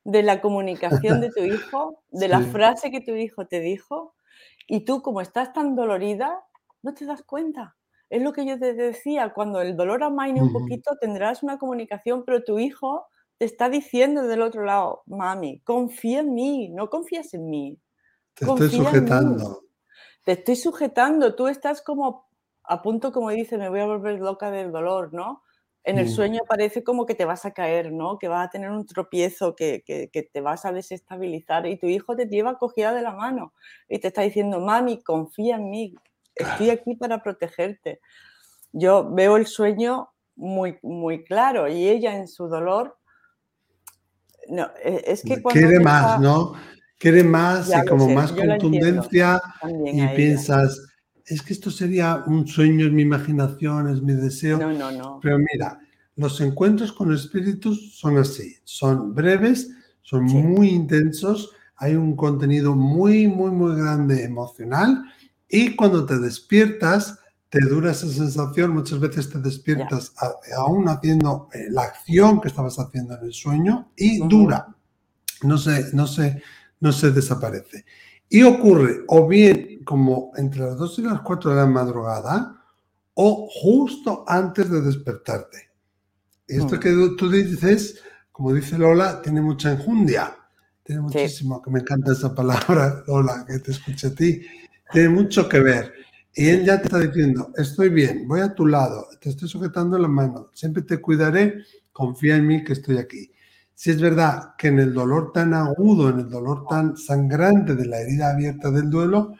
[0.03, 4.13] de la comunicación de tu hijo, de la frase que tu hijo te dijo,
[4.67, 6.39] y tú como estás tan dolorida,
[6.83, 7.75] no te das cuenta.
[8.09, 12.23] Es lo que yo te decía, cuando el dolor amaine un poquito tendrás una comunicación,
[12.25, 13.05] pero tu hijo
[13.37, 17.79] te está diciendo del otro lado, mami, confía en mí, no confías en mí.
[18.33, 19.61] Te estoy sujetando.
[20.25, 22.29] Te estoy sujetando, tú estás como
[22.63, 25.43] a punto, como dice, me voy a volver loca del dolor, ¿no?
[25.83, 26.09] En el mm.
[26.09, 28.19] sueño parece como que te vas a caer, ¿no?
[28.19, 31.87] Que vas a tener un tropiezo, que, que, que, te vas a desestabilizar y tu
[31.87, 33.53] hijo te lleva cogida de la mano
[33.87, 35.95] y te está diciendo, mami, confía en mí,
[36.43, 37.99] estoy aquí para protegerte.
[38.71, 42.97] Yo veo el sueño muy, muy claro y ella en su dolor,
[44.47, 46.53] no, e, es que cuando quiere más, ¿no?
[46.97, 49.41] Quiere más y como más contundencia
[49.85, 50.81] y piensas,
[51.25, 54.57] es que esto sería un sueño, es mi imaginación, es mi deseo.
[54.57, 55.19] No, no, no.
[55.21, 55.79] Pero mira,
[56.15, 59.69] los encuentros con espíritus son así, son breves,
[60.01, 65.03] son muy intensos, hay un contenido muy, muy, muy grande emocional
[65.49, 70.13] y cuando te despiertas, te dura esa sensación, muchas veces te despiertas
[70.55, 74.67] aún haciendo eh, la acción que estabas haciendo en el sueño y dura,
[75.41, 76.43] no se, no, se,
[76.79, 77.85] no se desaparece.
[78.29, 82.63] Y ocurre o bien como entre las 2 y las 4 de la madrugada
[83.15, 85.71] o justo antes de despertarte.
[86.47, 86.79] Y esto mm.
[86.79, 87.99] que tú dices,
[88.31, 90.35] como dice Lola, tiene mucha enjundia.
[90.83, 94.41] Tiene muchísimo, que me encanta esa palabra, Lola, que te escuché a ti
[94.91, 95.93] tiene mucho que ver.
[96.33, 99.97] Y él ya te está diciendo, estoy bien, voy a tu lado, te estoy sujetando
[99.97, 103.31] la mano, siempre te cuidaré, confía en mí que estoy aquí.
[103.73, 107.85] Si es verdad que en el dolor tan agudo, en el dolor tan sangrante de
[107.85, 109.35] la herida abierta del duelo,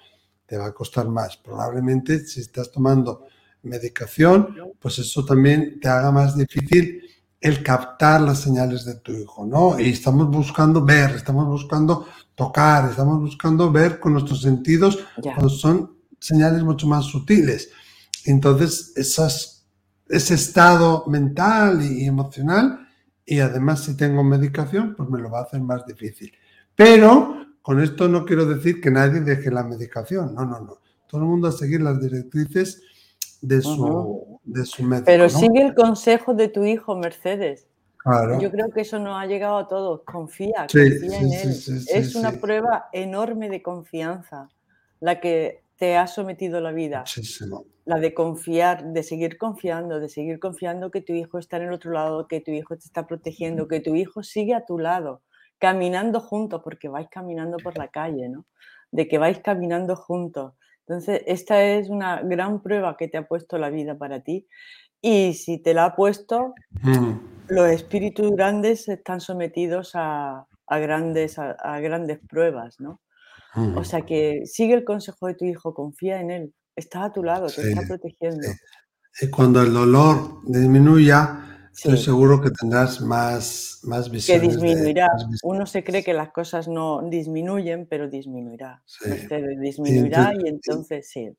[0.46, 1.38] te va a costar más.
[1.38, 3.26] Probablemente si estás tomando
[3.64, 7.04] medicación, pues eso también te haga más difícil
[7.42, 9.80] el captar las señales de tu hijo, ¿no?
[9.80, 15.98] Y estamos buscando ver, estamos buscando tocar, estamos buscando ver con nuestros sentidos cuando son
[16.20, 17.70] señales mucho más sutiles.
[18.26, 19.66] Entonces, esas,
[20.10, 22.88] ese estado mental y emocional,
[23.26, 26.32] y además si tengo medicación, pues me lo va a hacer más difícil.
[26.76, 30.80] Pero con esto no quiero decir que nadie deje la medicación, no, no, no.
[31.08, 32.82] Todo el mundo a seguir las directrices
[33.42, 35.06] de su, de su médico.
[35.06, 37.68] Pero sigue el consejo de tu hijo, Mercedes.
[38.40, 40.02] Yo creo que eso nos ha llegado a todos.
[40.04, 41.50] Confía, confía en él.
[41.88, 44.50] es una prueba enorme de confianza
[45.00, 47.04] la que te ha sometido la vida.
[47.86, 51.74] La de confiar, de seguir confiando, de seguir confiando que tu hijo está en el
[51.74, 55.22] otro lado, que tu hijo te está protegiendo, que tu hijo sigue a tu lado,
[55.58, 58.46] caminando juntos, porque vais caminando por la calle, ¿no?
[58.92, 60.54] De que vais caminando juntos.
[60.90, 64.48] Entonces, esta es una gran prueba que te ha puesto la vida para ti.
[65.02, 67.12] Y si te la ha puesto, mm.
[67.50, 73.00] los espíritus grandes están sometidos a, grandes, a grandes pruebas, ¿no?
[73.76, 77.24] O sea que sigue el consejo de tu hijo, confía en él, está a tu
[77.24, 78.48] lado, te está protegiendo.
[79.22, 84.40] Y cuando el dolor disminuya, estoy seguro que tendrás más, más visión.
[84.40, 85.10] Que disminuirá.
[85.44, 88.84] Uno se cree que las cosas no disminuyen, pero disminuirá.
[89.06, 91.32] Este disminuirá y entonces, sí.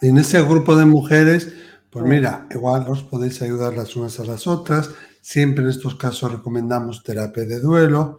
[0.00, 1.52] En ese grupo de mujeres,
[1.90, 4.90] pues mira, igual os podéis ayudar las unas a las otras.
[5.20, 8.18] Siempre en estos casos recomendamos terapia de duelo,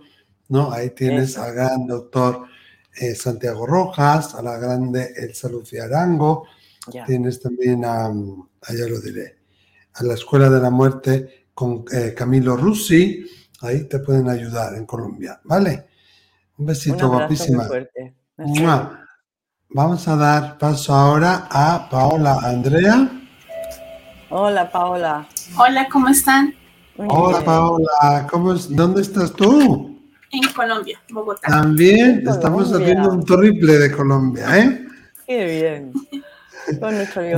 [0.50, 0.72] ¿no?
[0.72, 2.46] Ahí tienes al gran doctor
[3.00, 6.46] eh, Santiago Rojas, a la grande Elsa Lucía Arango,
[7.06, 8.10] tienes también a,
[8.70, 9.38] ya lo diré,
[9.94, 13.26] a la Escuela de la Muerte con eh, Camilo Russi,
[13.62, 15.86] ahí te pueden ayudar en Colombia, ¿vale?
[16.58, 17.68] Un besito guapísima.
[19.70, 23.10] Vamos a dar paso ahora a Paola Andrea.
[24.30, 25.28] Hola Paola.
[25.58, 26.54] Hola, ¿cómo están?
[26.98, 28.74] Hola Paola, ¿cómo es?
[28.74, 29.96] ¿dónde estás tú?
[30.32, 31.48] en Colombia, Bogotá.
[31.48, 34.86] También estamos haciendo un triple de Colombia, ¿eh?
[35.26, 35.94] Qué bien.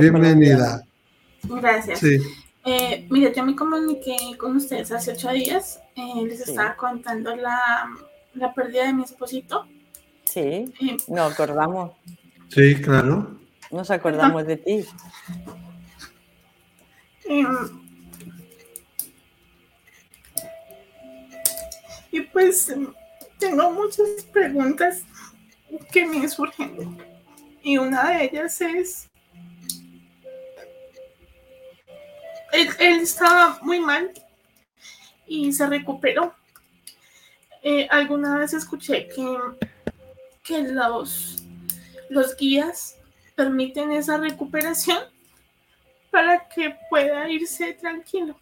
[0.00, 0.82] Bienvenida.
[1.44, 2.00] Gracias.
[2.00, 2.18] Sí.
[2.70, 5.80] Eh, mire, yo me comuniqué con ustedes hace ocho días.
[5.96, 7.88] Eh, les estaba contando la,
[8.34, 9.66] la, pérdida de mi esposito.
[10.24, 11.92] Sí, eh, nos acordamos.
[12.48, 13.38] Sí, claro.
[13.70, 14.84] Nos acordamos de ti.
[17.24, 17.46] Em,
[22.10, 22.74] Y pues
[23.38, 25.04] tengo muchas preguntas
[25.90, 26.98] que me surgen.
[27.62, 29.07] Y una de ellas es,
[32.52, 32.68] él,
[33.00, 34.12] estaba muy mal
[35.26, 36.34] y se recuperó.
[37.62, 39.38] Eh, alguna vez escuché que,
[40.42, 41.42] que los,
[42.08, 42.96] los guías
[43.34, 44.98] permiten esa recuperación
[46.10, 48.38] para que pueda irse tranquilo.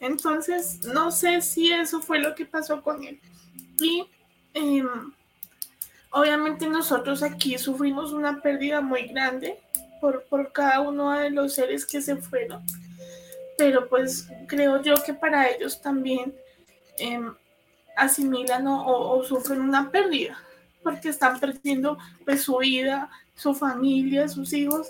[0.00, 3.20] Entonces, no sé si eso fue lo que pasó con él.
[3.80, 4.06] Y
[4.54, 5.12] em,
[6.10, 9.58] obviamente nosotros aquí sufrimos una pérdida muy grande
[10.00, 12.62] por, cada uno de los seres que se fueron.
[13.58, 16.34] Pero pues creo yo que para ellos también
[16.98, 17.34] em,
[17.96, 20.38] asimilan o, sufren una pérdida,
[20.82, 24.88] porque están perdiendo pues, su vida, su familia, sus hijos.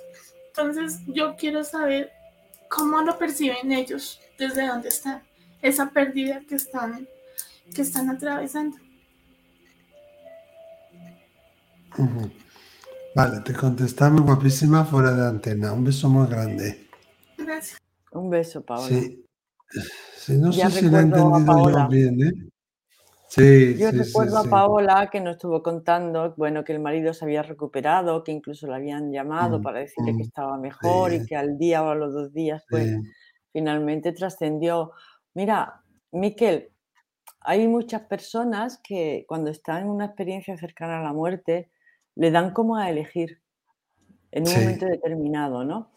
[0.48, 2.12] Entonces yo quiero saber
[2.68, 5.22] cómo lo perciben ellos desde dónde están,
[5.62, 7.08] esa pérdida que están,
[7.74, 8.76] que están atravesando.
[13.14, 15.72] Vale, te contestamos guapísima fuera de antena.
[15.72, 16.86] Un beso muy grande.
[17.36, 17.87] Gracias.
[18.18, 18.88] Un beso, Paola.
[18.88, 19.24] Sí.
[20.28, 22.32] no sé si lo he entendido bien, ¿eh?
[23.28, 27.42] Sí, yo recuerdo a Paola que nos estuvo contando, bueno, que el marido se había
[27.42, 31.58] recuperado, que incluso le habían llamado mm, para decirle que estaba mejor y que al
[31.58, 32.96] día o a los dos días, pues,
[33.52, 34.92] finalmente trascendió.
[35.34, 36.70] Mira, Miquel,
[37.40, 41.70] hay muchas personas que cuando están en una experiencia cercana a la muerte,
[42.14, 43.42] le dan como a elegir
[44.30, 45.90] en un momento determinado, ¿no?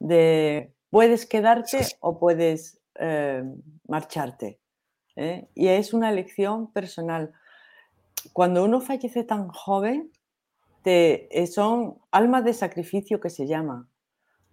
[0.00, 3.42] De puedes quedarte o puedes eh,
[3.88, 4.60] marcharte.
[5.16, 5.48] ¿eh?
[5.56, 7.32] Y es una elección personal.
[8.32, 10.12] Cuando uno fallece tan joven,
[10.82, 13.88] te, eh, son almas de sacrificio que se llama,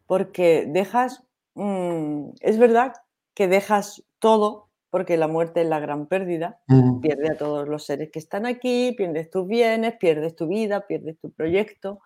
[0.08, 1.24] porque dejas
[1.60, 2.94] Mm, es verdad
[3.34, 7.02] que dejas todo, porque la muerte es la gran pérdida, mm.
[7.02, 11.20] pierde a todos los seres que están aquí, pierdes tus bienes, pierdes tu vida, pierdes
[11.20, 12.00] tu proyecto,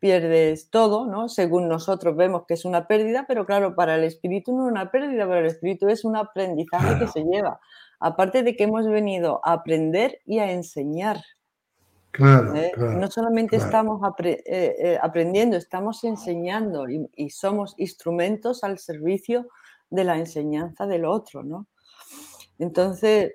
[0.00, 1.28] pierdes todo, ¿no?
[1.28, 4.90] Según nosotros vemos que es una pérdida, pero claro, para el espíritu no es una
[4.90, 7.60] pérdida, para el espíritu es un aprendizaje que se lleva.
[8.00, 11.20] Aparte de que hemos venido a aprender y a enseñar.
[12.18, 12.72] ¿eh?
[12.76, 19.48] no solamente estamos eh, eh, aprendiendo, estamos enseñando y, somos instrumentos al servicio
[19.90, 21.66] de la enseñanza del otro, ¿no?
[22.58, 23.34] Entonces,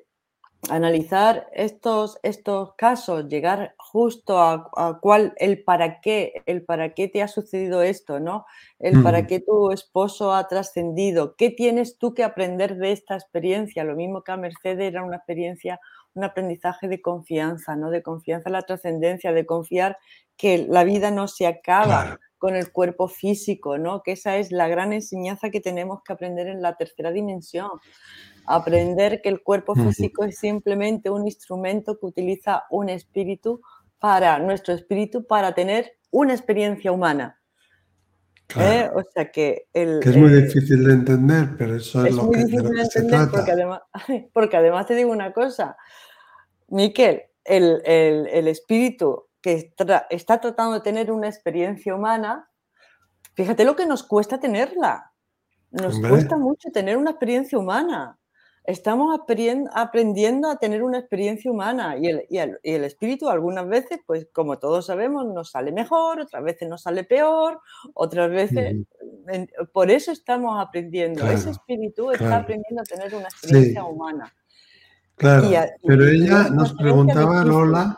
[0.69, 7.23] analizar estos, estos casos, llegar justo a, cuál, el para qué, el para qué te
[7.23, 8.45] ha sucedido esto, ¿no?
[8.77, 9.27] El para mm.
[9.27, 13.85] qué tu esposo ha trascendido, qué tienes tú que aprender de esta experiencia.
[13.85, 15.79] Lo mismo que a Mercedes era una experiencia
[16.13, 17.89] un aprendizaje de confianza, ¿no?
[17.89, 19.97] De confianza en la trascendencia, de confiar
[20.35, 24.01] que la vida no se acaba con el cuerpo físico, ¿no?
[24.03, 27.69] Que esa es la gran enseñanza que tenemos que aprender en la tercera dimensión.
[28.45, 33.61] Aprender que el cuerpo físico es simplemente un instrumento que utiliza un espíritu
[34.05, 37.41] para nuestro espíritu para tener una experiencia humana.
[38.55, 38.87] ¿eh?
[38.93, 42.43] O sea que, el, es muy difícil de entender, pero eso es, lo muy que,
[42.43, 43.81] difícil de, entender porque además,
[44.33, 45.75] porque además te digo una cosa,
[46.67, 52.47] Miquel, el, el, el espíritu que tra está tratando de tener una experiencia humana,
[53.33, 55.13] fíjate lo que nos cuesta tenerla.
[55.71, 56.11] Nos Hombre.
[56.11, 58.19] cuesta mucho tener una experiencia humana.
[58.67, 59.19] Estamos
[59.73, 63.99] aprendiendo a tener una experiencia humana y el, y, el, y el, espíritu algunas veces,
[64.05, 67.61] pues como todos sabemos, nos sale mejor, otras veces nos sale peor,
[67.93, 68.75] otras veces...
[69.73, 71.21] Por eso estamos aprendiendo.
[71.21, 72.23] Claro, Ese espíritu claro.
[72.23, 73.87] está aprendiendo a tener una experiencia sí.
[73.87, 74.33] humana.
[75.15, 75.55] Claro, y,
[75.87, 77.97] pero ella nos preguntaba, Lola,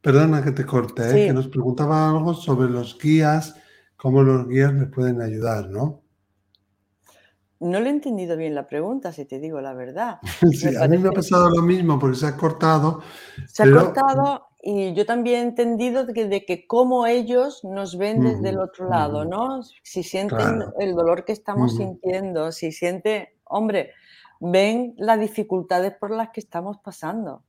[0.00, 1.26] perdona que te corte, ¿eh?
[1.26, 3.56] que nos preguntaba algo sobre los guías,
[3.96, 6.02] cómo los guías le pueden ayudar, ¿no?
[7.60, 10.18] No le he entendido bien la pregunta, si te digo la verdad.
[10.52, 13.02] Sí, a mí me ha pasado lo mismo porque se ha cortado.
[13.46, 13.80] Se pero...
[13.80, 18.22] ha cortado y yo también he entendido de que, de que cómo ellos nos ven
[18.22, 19.24] desde el otro lado.
[19.24, 19.62] ¿no?
[19.82, 20.72] Si sienten claro.
[20.78, 23.92] el dolor que estamos sintiendo, si siente, hombre,
[24.40, 27.44] ven las dificultades por las que estamos pasando.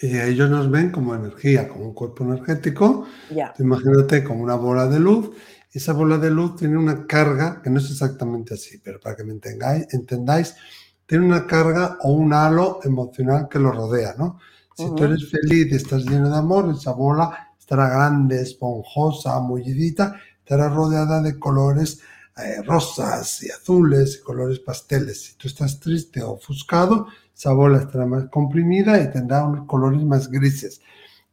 [0.00, 3.06] Y ellos nos ven como energía, como un cuerpo energético.
[3.34, 3.52] Ya.
[3.58, 5.30] Imagínate como una bola de luz.
[5.72, 9.24] Esa bola de luz tiene una carga, que no es exactamente así, pero para que
[9.24, 10.54] me entendáis, entendáis
[11.08, 14.38] tiene una carga o un halo emocional que lo rodea, ¿no?
[14.76, 14.94] Si uh -huh.
[14.94, 20.68] tú eres feliz y estás lleno de amor, esa bola estará grande, esponjosa, mullidita, estará
[20.68, 22.00] rodeada de colores
[22.36, 25.24] eh, rosas y azules y colores pasteles.
[25.24, 30.02] Si tú estás triste o ofuscado, esa bola estará más comprimida y tendrá unos colores
[30.02, 30.80] más grises.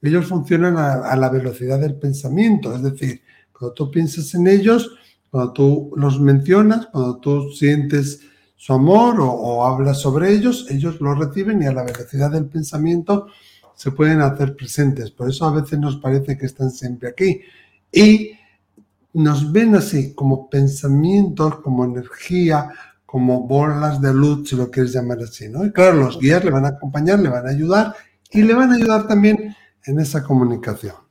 [0.01, 3.21] Ellos funcionan a, a la velocidad del pensamiento, es decir,
[3.57, 4.91] cuando tú piensas en ellos,
[5.29, 8.21] cuando tú los mencionas, cuando tú sientes
[8.55, 13.27] su amor o, hablas sobre ellos, ellos lo reciben y a la velocidad del pensamiento
[13.75, 15.11] se pueden hacer presentes.
[15.11, 17.41] Por eso a veces nos parece que están siempre aquí.
[17.91, 18.31] Y
[19.13, 22.69] nos ven así, como pensamientos, como energía,
[23.05, 25.45] como bolas de luz, si lo quieres llamar así.
[25.45, 27.93] Y claro, los guías le van a acompañar, le van a ayudar
[28.31, 31.04] y le van a ayudar también en esa comunicación.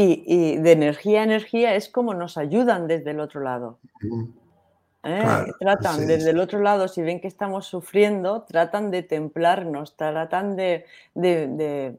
[0.00, 3.78] Y, y de energía a energía es como nos ayudan desde el otro lado.
[5.02, 5.20] ¿Eh?
[5.22, 10.56] Claro, tratan desde el otro lado, si ven que estamos sufriendo, tratan de templarnos, tratan
[10.56, 10.84] de,
[11.14, 11.98] de, de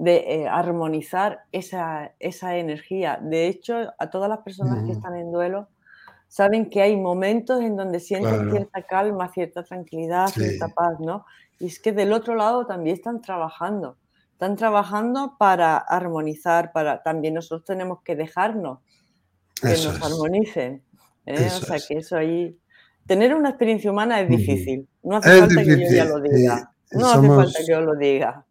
[0.00, 3.18] de eh, armonizar esa, esa, energía.
[3.20, 4.86] De hecho, a todas las personas uh -huh.
[4.86, 5.68] que están en duelo,
[6.26, 8.50] saben que hay momentos en donde sienten claro.
[8.50, 10.40] cierta calma, cierta tranquilidad, sí.
[10.40, 11.26] cierta paz, ¿no?
[11.58, 13.98] Y es que del otro lado también están trabajando.
[14.40, 18.78] Están trabajando para armonizar, para también nosotros tenemos que dejarnos
[19.60, 20.02] que eso nos es.
[20.06, 20.82] armonicen.
[21.26, 21.46] ¿eh?
[21.46, 21.86] O sea, es.
[21.86, 22.58] que eso ahí...
[23.06, 24.88] Tener una experiencia humana es difícil.
[25.02, 25.76] No hace es falta difícil.
[25.76, 26.72] que yo ya lo diga.
[26.92, 27.16] No Somos...
[27.18, 28.46] hace falta que yo lo diga.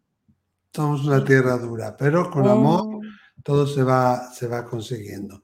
[0.72, 3.00] Somos una tierra dura, pero con amor
[3.42, 5.42] todo se va, se va consiguiendo.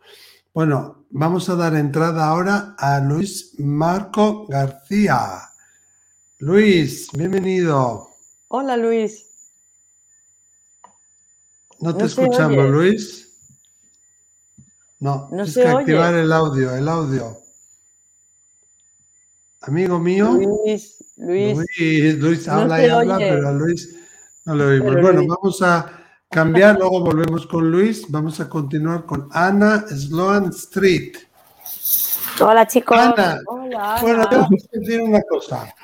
[0.55, 5.41] Bueno, vamos a dar entrada ahora a Luis Marco García.
[6.39, 8.11] Luis, bienvenido.
[8.47, 9.26] Hola Luis.
[11.81, 13.27] No te no escuchamos, Luis.
[14.99, 17.37] No, no tienes que activar el audio, el audio.
[19.63, 20.33] Amigo mío.
[20.33, 21.59] Luis, Luis.
[21.79, 23.29] Luis, Luis habla y habla, oye.
[23.29, 23.97] pero a Luis
[24.45, 24.89] no lo oímos.
[24.89, 25.29] Pero bueno, Luis...
[25.29, 28.07] vamos a cambiar, luego volvemos con Luis.
[28.09, 31.17] Vamos a continuar con Ana Sloan Street.
[32.41, 32.97] Hola, chicos.
[32.97, 35.75] Ana, Hola, bueno, tengo que decir una cosa.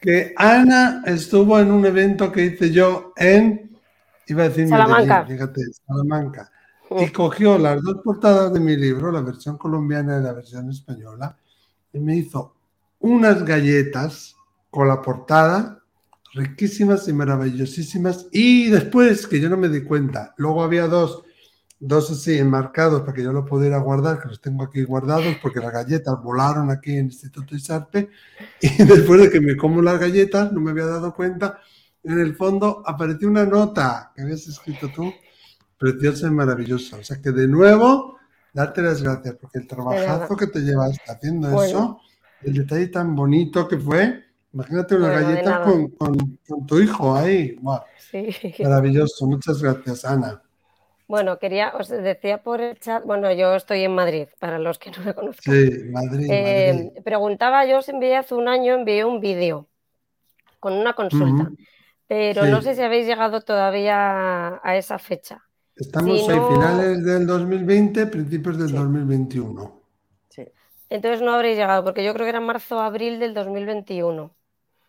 [0.00, 3.67] Que Ana estuvo en un evento que hice yo en,
[4.32, 5.20] iba a decir Salamanca.
[5.20, 6.50] Medellín, fíjate, Salamanca.
[6.98, 11.36] Y cogió las dos portadas de mi libro, la versión colombiana y la versión española,
[11.92, 12.54] y me hizo
[13.00, 14.36] unas galletas
[14.70, 15.82] con la portada
[16.34, 18.28] riquísimas y maravillosísimas.
[18.32, 21.24] Y después, que yo no me di cuenta, luego había dos,
[21.80, 25.60] dos así enmarcados para que yo lo pudiera guardar, que los tengo aquí guardados porque
[25.60, 28.10] las galletas volaron aquí en el Instituto Isarpe.
[28.60, 31.60] Y después de que me como las galletas, no me había dado cuenta,
[32.04, 35.12] en el fondo apareció una nota que habías escrito tú,
[35.76, 36.96] preciosa y maravillosa.
[36.96, 38.18] O sea que de nuevo,
[38.52, 41.68] darte las gracias porque el trabajazo que te llevaste haciendo bueno.
[41.68, 42.00] eso,
[42.42, 47.14] el detalle tan bonito que fue Imagínate una bueno, galleta con, con, con, tu hijo
[47.14, 47.56] ahí.
[47.60, 47.80] Wow.
[47.98, 48.28] Sí.
[48.62, 49.26] Maravilloso.
[49.26, 50.42] Muchas gracias, Ana.
[51.06, 54.90] Bueno, quería, os decía por el chat, bueno, yo estoy en Madrid, para los que
[54.90, 55.54] no me conozcan.
[55.54, 57.02] Sí, Madrid, eh, Madrid.
[57.02, 59.68] Preguntaba, yo os envié hace un año, envié un vídeo
[60.60, 61.56] con una consulta, uh -huh.
[62.08, 62.50] Pero sí.
[62.50, 65.44] no sé si habéis llegado todavía a esa fecha.
[65.76, 66.48] Estamos si no...
[66.48, 68.74] finales del 2020, principios del sí.
[68.74, 69.80] 2021.
[70.30, 70.44] Sí.
[70.88, 74.34] Entonces no habréis llegado, porque yo creo que era marzo o abril del 2021.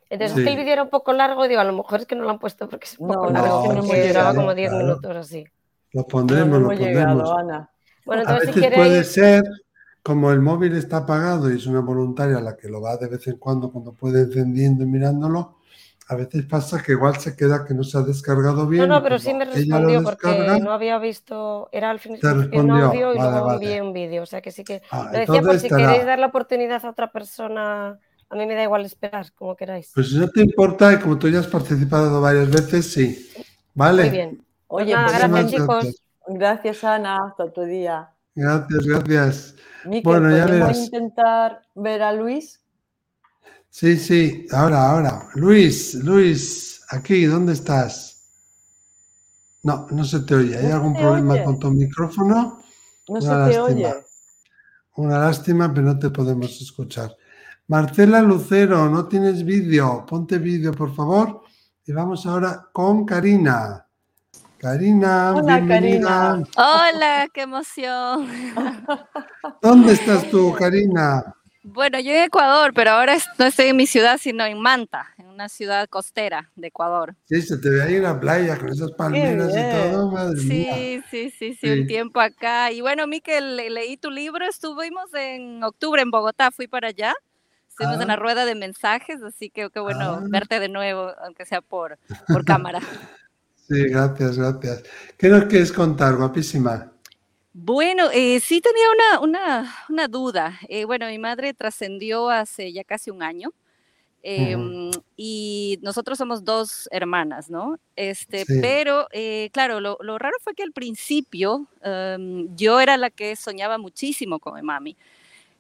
[0.09, 2.15] Entonces, es que el vídeo era un poco largo, digo, a lo mejor es que
[2.15, 4.36] no lo han puesto porque es un poco No, largo, no, porque sí, duraba claro,
[4.36, 4.86] como 10 claro.
[4.86, 5.45] minutos así.
[5.91, 7.32] Lo pondremos, no lo pondremos.
[7.38, 7.70] Ana.
[8.05, 9.43] Bueno, A si veces puede ser,
[10.01, 13.28] como el móvil está apagado y es una voluntaria la que lo va de vez
[13.28, 15.59] en cuando cuando puede encendiendo y mirándolo,
[16.10, 18.88] a veces pasa que igual se queda que no se ha descargado bien.
[18.88, 22.28] no, no, pero cuando sí me respondió porque no había visto, era al fin Te
[22.28, 23.66] un respondió, audio y vale, luego vale.
[23.66, 26.20] envié un vídeo, o sea que sí que Ah, lo decía por si queréis dar
[26.20, 27.99] la oportunidad a otra persona,
[28.30, 29.91] a mí me da igual esperar, como queráis.
[29.93, 33.30] Pues si no te importa, y como tú ya has participado varias veces, sí.
[33.74, 34.03] ¿Vale?
[34.03, 34.45] Muy bien.
[34.68, 35.86] Pues Oye, nada, pues Muchísimas gracias chicos.
[35.86, 36.03] gracias.
[36.28, 37.18] gracias, Ana.
[37.28, 38.10] Hasta otro día.
[38.36, 39.55] Gracias, gracias.
[39.84, 40.78] Miquel, Bueno, ya ¿podemos verás.
[40.78, 42.59] intentar ver a Luis?
[43.70, 45.30] Sí, sí, ahora, ahora.
[45.36, 48.24] Luis, Luis, aquí, ¿dónde estás?
[49.63, 50.57] No, no se te oye.
[50.57, 51.43] ¿Hay No algún problema oye.
[51.43, 52.61] con tu micrófono?
[53.07, 53.93] No Una se te oye.
[54.95, 57.15] Una lástima, pero no te podemos escuchar.
[57.67, 60.05] Marcela Lucero, no tienes vídeo.
[60.05, 61.41] Ponte vídeo, por favor.
[61.86, 63.86] Y vamos ahora con Karina.
[64.57, 66.09] Karina, Hola, bienvenida.
[66.32, 66.47] Karina.
[66.57, 68.28] Hola, qué emoción.
[69.61, 71.34] ¿Dónde estás tú, Karina?
[71.62, 75.07] Bueno, yo en Ecuador, pero ahora es- no estoy en mi ciudad, sino en Manta,
[75.18, 77.16] en una ciudad costera de Ecuador.
[77.26, 80.74] Sí, se te ve ahí en la playa con esas palmeras y todo, madre mía.
[80.76, 81.70] Sí, sí, sí, sí, Sí.
[81.82, 82.72] un tiempo acá.
[82.72, 87.14] Y bueno, Miquel, le- leí tu libro, estuvimos en octubre en Bogotá, fui para allá.
[87.68, 88.01] Estuvimos Ah.
[88.03, 90.24] en la rueda de mensajes, así que qué bueno Ah.
[90.30, 91.97] verte de nuevo, aunque sea por,
[92.28, 92.80] por cámara.
[93.70, 94.84] Sí, gracias, gracias.
[95.16, 96.89] ¿Qué nos quieres contar, guapísima?
[97.62, 100.57] Bueno, eh, sí tenía una, una, una duda.
[100.70, 103.51] Eh, bueno, mi madre trascendió hace ya casi un año.
[104.22, 107.78] em, y nosotros somos dos hermanas, ¿no?
[107.95, 108.60] Este, Sí.
[108.62, 113.36] pero eh, claro, lo, lo raro fue que al principio em, yo era la que
[113.38, 114.97] soñaba muchísimo con mi mami.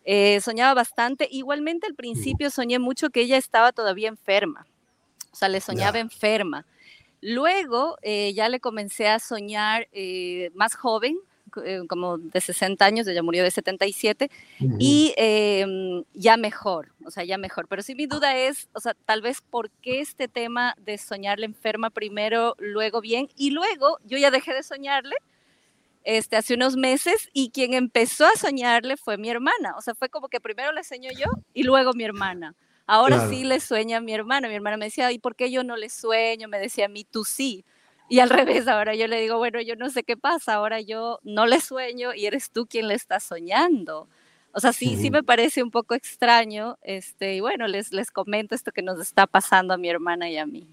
[0.05, 1.27] Eh, soñaba bastante.
[1.31, 4.65] Igualmente al principio soñé mucho que ella estaba todavía enferma.
[5.31, 6.65] O sea, le soñaba enferma.
[7.21, 7.97] Luego
[8.33, 9.87] ya le comencé a soñar
[10.53, 11.17] más joven,
[11.65, 14.29] eh, como de 60 años, ella murió de 77,
[14.61, 14.75] Ujú.
[14.79, 17.67] y em, ya mejor, o sea, ya mejor.
[17.67, 21.45] Pero sí mi duda es, o sea, tal vez por qué este tema de soñarle
[21.45, 25.15] enferma primero, luego bien, y luego yo ya dejé de soñarle
[26.03, 29.75] este, hace unos meses y quien empezó a soñarle fue mi hermana.
[29.77, 32.55] O sea, fue como que primero le sueño yo y luego mi hermana.
[32.87, 33.29] Ahora Claro.
[33.31, 34.47] sí le sueña a mi hermana.
[34.47, 36.47] Mi hermana me decía, ¿y por qué yo no le sueño?
[36.47, 37.63] Me decía a mí, tú sí.
[38.09, 41.19] Y al revés, ahora yo le digo, bueno, yo no sé qué pasa, ahora yo
[41.23, 44.09] no le sueño y eres tú quien le está soñando.
[44.51, 46.77] O sea, sí, sí me parece un poco extraño.
[46.81, 50.37] Este, y bueno, les, les comento esto que nos está pasando a mi hermana y
[50.37, 50.67] a mí.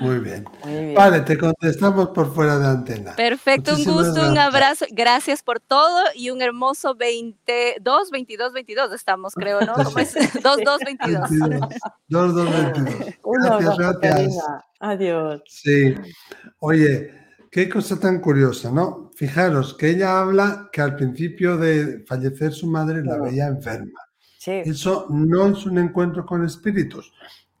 [0.00, 0.44] Muy bien.
[0.64, 0.94] Muy bien.
[0.94, 3.16] Vale, te contestamos por fuera de antena.
[3.16, 4.46] Perfecto, un gusto, un gracias.
[4.46, 9.74] abrazo, gracias por todo y un hermoso 22, 22, 22 estamos, creo, ¿no?
[9.74, 10.14] ¿Cómo es?
[10.14, 11.30] 2, 2, 22.
[11.30, 11.68] 22.
[12.08, 13.14] 2, 2, 22.
[13.24, 14.38] Un Gracias, gracias.
[14.80, 15.42] Adiós.
[15.46, 15.94] Sí.
[16.60, 17.12] Oye,
[17.50, 19.10] qué cosa tan curiosa, ¿no?
[19.16, 24.00] Fijaros que ella habla que al principio de fallecer su madre la veía enferma.
[24.38, 27.12] Sí, Eso no es un encuentro con espíritus.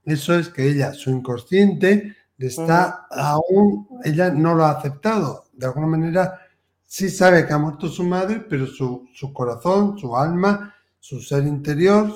[0.04, 2.16] Eso es que ella, su inconsciente,
[2.46, 5.44] está aún, ella no lo ha aceptado.
[5.52, 6.40] De alguna manera,
[6.86, 11.44] sí sabe que ha muerto su madre, pero su, su corazón, su alma, su ser
[11.44, 12.12] interior,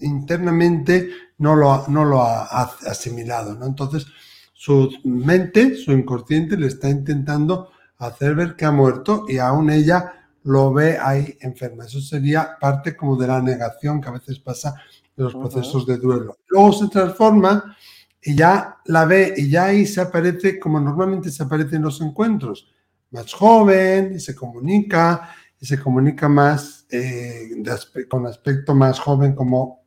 [0.00, 2.44] internamente, no lo, no lo ha,
[2.86, 3.54] asimilado.
[3.54, 3.66] ¿no?
[3.66, 4.06] Entonces,
[4.52, 10.12] su mente, su inconsciente, le está intentando hacer ver que ha muerto y aún ella
[10.44, 11.84] lo ve ahí enferma.
[11.84, 14.74] Eso sería parte como de la negación que a veces pasa
[15.16, 15.48] en los Ujú.
[15.48, 16.38] procesos de duelo.
[16.48, 17.76] Luego se transforma
[18.24, 22.00] y ya la ve y ya ahí se aparece como normalmente se aparece en los
[22.00, 22.70] encuentros.
[23.10, 29.34] Más joven y se comunica y se comunica más eh, aspe- con aspecto más joven
[29.34, 29.84] como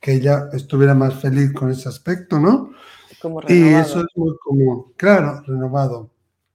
[0.00, 2.70] que ella estuviera más feliz con ese aspecto, ¿no?
[3.20, 4.92] como Y eso es muy común.
[4.96, 6.10] Claro, renovado.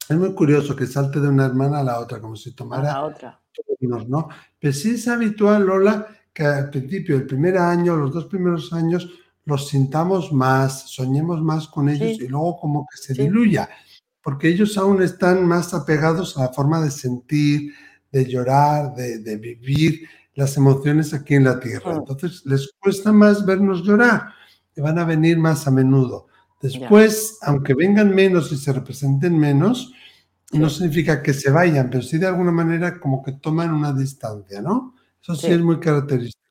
[0.07, 2.83] Es muy curioso que salte de una hermana a la otra, como si a tomara
[2.83, 3.41] la otra.
[3.79, 4.29] turnos, ¿no?
[4.59, 9.09] Pero sí es habitual, Lola, que al principio, el primer año, los dos primeros años,
[9.45, 12.25] los sintamos más, soñemos más con ellos Sí.
[12.25, 13.23] y luego como que se Sí.
[13.23, 13.69] diluya,
[14.23, 17.73] porque ellos aún están más apegados a la forma de sentir,
[18.11, 21.95] de llorar, de, de vivir las emociones aquí en la tierra.
[21.95, 24.29] Entonces les cuesta más vernos llorar
[24.75, 26.27] y van a venir más a menudo.
[26.61, 29.91] Después, aunque vengan menos y se representen menos,
[30.53, 34.61] no significa que se vayan, pero sí de alguna manera como que toman una distancia,
[34.61, 34.95] ¿no?
[35.21, 35.53] Eso sí, Sí.
[35.53, 36.42] es muy característico.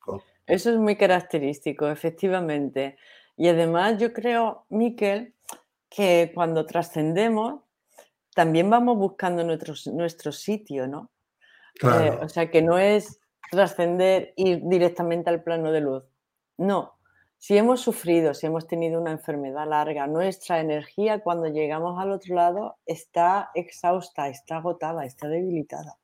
[0.47, 2.97] Eso es muy característico, efectivamente.
[3.37, 5.35] Y además yo creo, Miquel,
[5.89, 7.63] que cuando trascendemos
[8.35, 11.11] también vamos buscando nuestro, nuestro sitio, ¿no?
[11.75, 12.21] Eh, Claro.
[12.23, 13.21] o sea, que no es
[13.51, 16.05] trascender ir directamente al plano de luz.
[16.59, 16.95] No,
[17.43, 22.37] si hemos sufrido, si hemos tenido una enfermedad larga, nuestra energía cuando llegamos al otro
[22.37, 25.99] lado está exhausta, está agotada, está debilitada.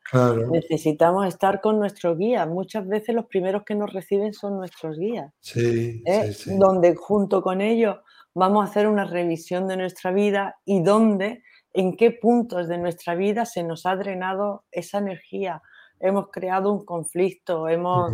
[0.50, 2.44] Necesitamos estar con nuestro guía.
[2.44, 5.32] Muchas veces los primeros que nos reciben son nuestros guías.
[5.38, 6.32] Sí, ¿eh?
[6.32, 6.58] sí, sí.
[6.58, 7.98] Donde junto con ellos
[8.34, 13.14] vamos a hacer una revisión de nuestra vida y dónde, en qué puntos de nuestra
[13.14, 15.62] vida se nos ha drenado esa energía
[16.00, 18.12] hemos creado un conflicto, hemos,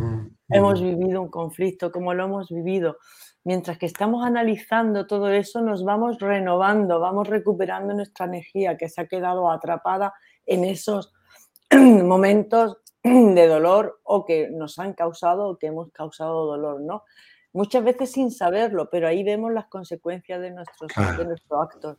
[0.49, 2.99] hemos vivido un conflicto, como lo hemos vivido.
[3.45, 9.03] Mientras que estamos analizando todo eso, nos vamos renovando, vamos recuperando nuestra energía que se
[9.03, 10.14] ha quedado atrapada
[10.47, 11.12] en esos
[11.70, 17.05] momentos de dolor o que nos han causado o que hemos causado dolor, ¿no?
[17.53, 21.99] Muchas veces sin saberlo, pero ahí vemos las consecuencias de nuestros, de nuestros actos.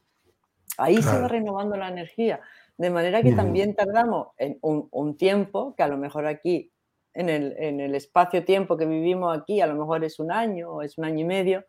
[0.77, 2.41] Ahí se va renovando la energía.
[2.77, 6.71] De manera que también tardamos en un, tiempo, que a lo mejor aquí,
[7.13, 11.05] en el, espacio-tiempo que vivimos aquí, a lo mejor es un año o es un
[11.05, 11.65] año y medio,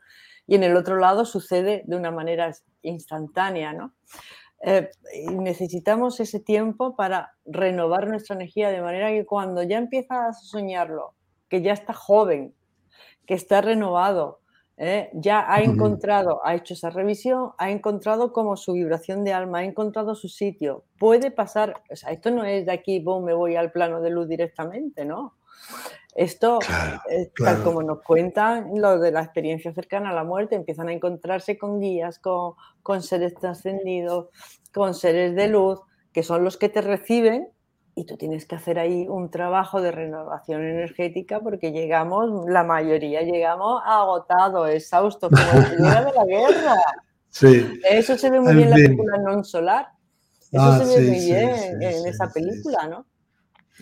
[0.46, 2.52] y en el otro lado sucede de una manera
[2.82, 3.94] instantánea, ¿no?
[4.62, 4.90] Eh,
[5.32, 11.14] necesitamos ese tiempo para renovar nuestra energía de manera que cuando ya empiezas a soñarlo,
[11.48, 12.54] que ya está joven,
[13.26, 14.40] que está renovado,
[14.76, 15.10] ¿eh?
[15.14, 19.64] ya ha encontrado, ha hecho esa revisión, ha encontrado como su vibración de alma, ha
[19.64, 20.84] encontrado su sitio.
[20.98, 24.10] Puede pasar, o sea, esto no es de aquí, boom, me voy al plano de
[24.10, 25.34] luz directamente, ¿no?
[26.14, 26.60] Esto,
[27.36, 31.58] tal como nos cuentan los de la experiencia cercana a la muerte, empiezan a encontrarse
[31.58, 34.28] con guías, con, con seres trascendidos,
[34.72, 35.80] con seres de luz,
[36.12, 37.50] que son los que te reciben
[37.99, 43.22] y tú tienes que hacer ahí un trabajo de renovación energética porque llegamos, la mayoría
[43.22, 46.74] llegamos agotados, exhaustos, como el de la guerra.
[47.30, 47.80] Sí.
[47.90, 49.88] Eso se ve muy bien en la película Non Solar.
[50.53, 53.07] Eso ah, se ve muy bien en esa película, ¿no?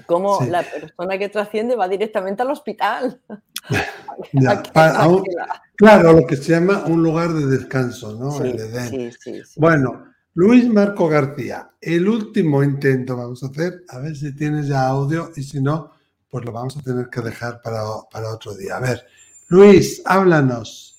[0.07, 3.21] Como la persona que trasciende va directamente al hospital.
[5.77, 8.41] claro, lo que se llama un lugar de descanso, ¿no?
[8.45, 9.12] el Edén.
[9.57, 10.05] Bueno,
[10.37, 15.30] Luis Marco García, el último intento vamos a hacer, a ver si tienes ya audio
[15.37, 15.93] y si no,
[16.28, 17.85] pues lo vamos a tener que dejar para,
[18.32, 18.78] otro día.
[18.78, 19.01] A ver,
[19.47, 20.99] Luis, háblanos.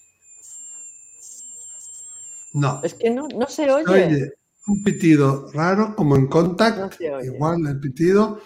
[2.54, 2.82] No.
[2.82, 4.06] Es que no, se oye.
[4.06, 4.34] Oye,
[4.68, 8.40] un pitido raro, como en contact, igual el pitido.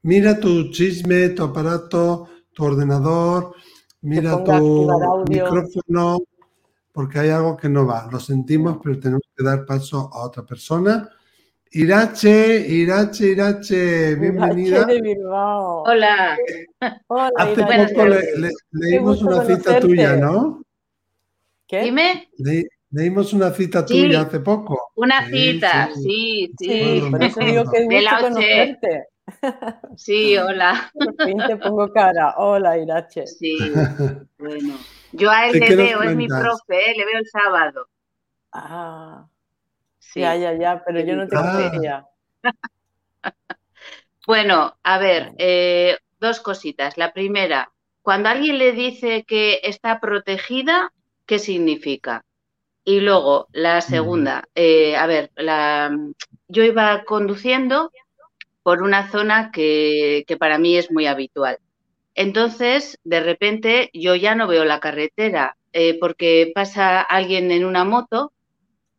[0.00, 3.54] Mira tu chisme, tu aparato, tu ordenador,
[4.00, 4.88] mira tu
[5.28, 6.22] micrófono,
[6.92, 8.08] porque hay algo que no va.
[8.12, 11.08] Lo sentimos, pero tenemos que dar paso a otra persona.
[11.74, 14.86] Irache, Irache, Irache, bienvenida.
[15.84, 16.36] Hola.
[17.06, 18.06] Hola Hace poco
[18.72, 20.62] leímos una cita tuya, ¿no?
[21.66, 21.84] ¿Qué?
[21.84, 22.28] Dime.
[22.90, 24.92] leímos una cita tuya hace poco.
[24.96, 27.02] Una cita, sí, sí.
[27.10, 29.06] por eso digo que es conocerte.
[29.96, 30.92] Sí, hola.
[31.46, 32.34] te pongo cara.
[32.36, 33.26] Hola, Irache.
[33.26, 33.56] Sí,
[34.38, 34.74] bueno.
[35.12, 36.94] Yo a él le veo, es mi profe, ¿eh?
[36.96, 37.88] le veo el sábado.
[38.52, 39.26] Ah,
[39.98, 40.20] sí.
[40.20, 42.08] ya, ya, ya, pero yo no tengo ah.
[44.26, 46.96] bueno, a ver, eh, dos cositas.
[46.96, 50.92] La primera, cuando alguien le dice que está protegida,
[51.26, 52.24] ¿qué significa?
[52.84, 55.96] Y luego, la segunda, eh, a ver, la,
[56.48, 57.92] yo iba conduciendo
[58.62, 61.58] por una zona que, que para mí es muy habitual.
[62.14, 67.84] Entonces, de repente, yo ya no veo la carretera eh, porque pasa alguien en una
[67.84, 68.32] moto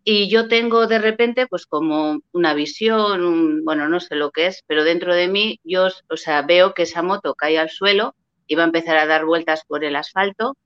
[0.03, 4.64] y yo tengo de repente, pues como una visión, bueno, no sé lo que es,
[4.68, 8.16] pero dentro de mí yo, o sea, veo que esa moto cae al suelo
[8.47, 10.57] y va a empezar a dar vueltas por el asfalto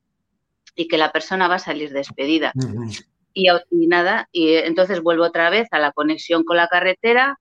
[0.76, 2.54] y que la persona va a salir despedida.
[3.34, 7.40] y, y, nada, y entonces vuelvo otra vez a la conexión con la carretera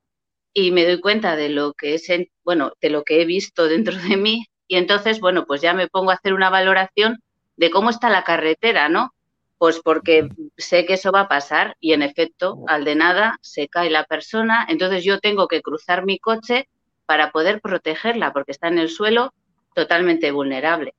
[0.53, 2.07] y me doy cuenta de lo que es,
[2.45, 5.89] bueno, de lo que he visto dentro de mí y entonces, bueno, pues ya me
[5.89, 7.23] pongo a hacer una valoración
[7.57, 9.15] de cómo está la carretera, ¿no?
[9.59, 13.69] Pues porque sé que eso va a pasar y en efecto, al de nada, se
[13.69, 16.69] cae la persona, entonces yo tengo que cruzar mi coche
[17.07, 19.33] para poder protegerla porque está en el suelo
[19.75, 20.95] totalmente vulnerable.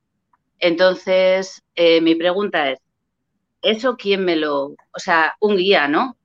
[0.58, 2.80] Entonces, eh, mi pregunta es,
[3.62, 6.16] ¿eso quién me lo, o sea, un guía, ¿no?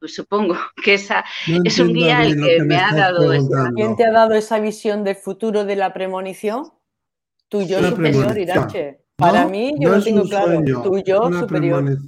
[0.00, 1.24] Pues supongo que esa
[1.64, 3.30] es un guía el que, me, ha dado.
[3.74, 6.72] ¿Quién te ha dado esa visión del futuro de la premonición?
[7.48, 9.00] Tu yo superior, Irache.
[9.16, 10.62] Para mí, yo lo tengo claro.
[10.82, 11.98] tu yo superior.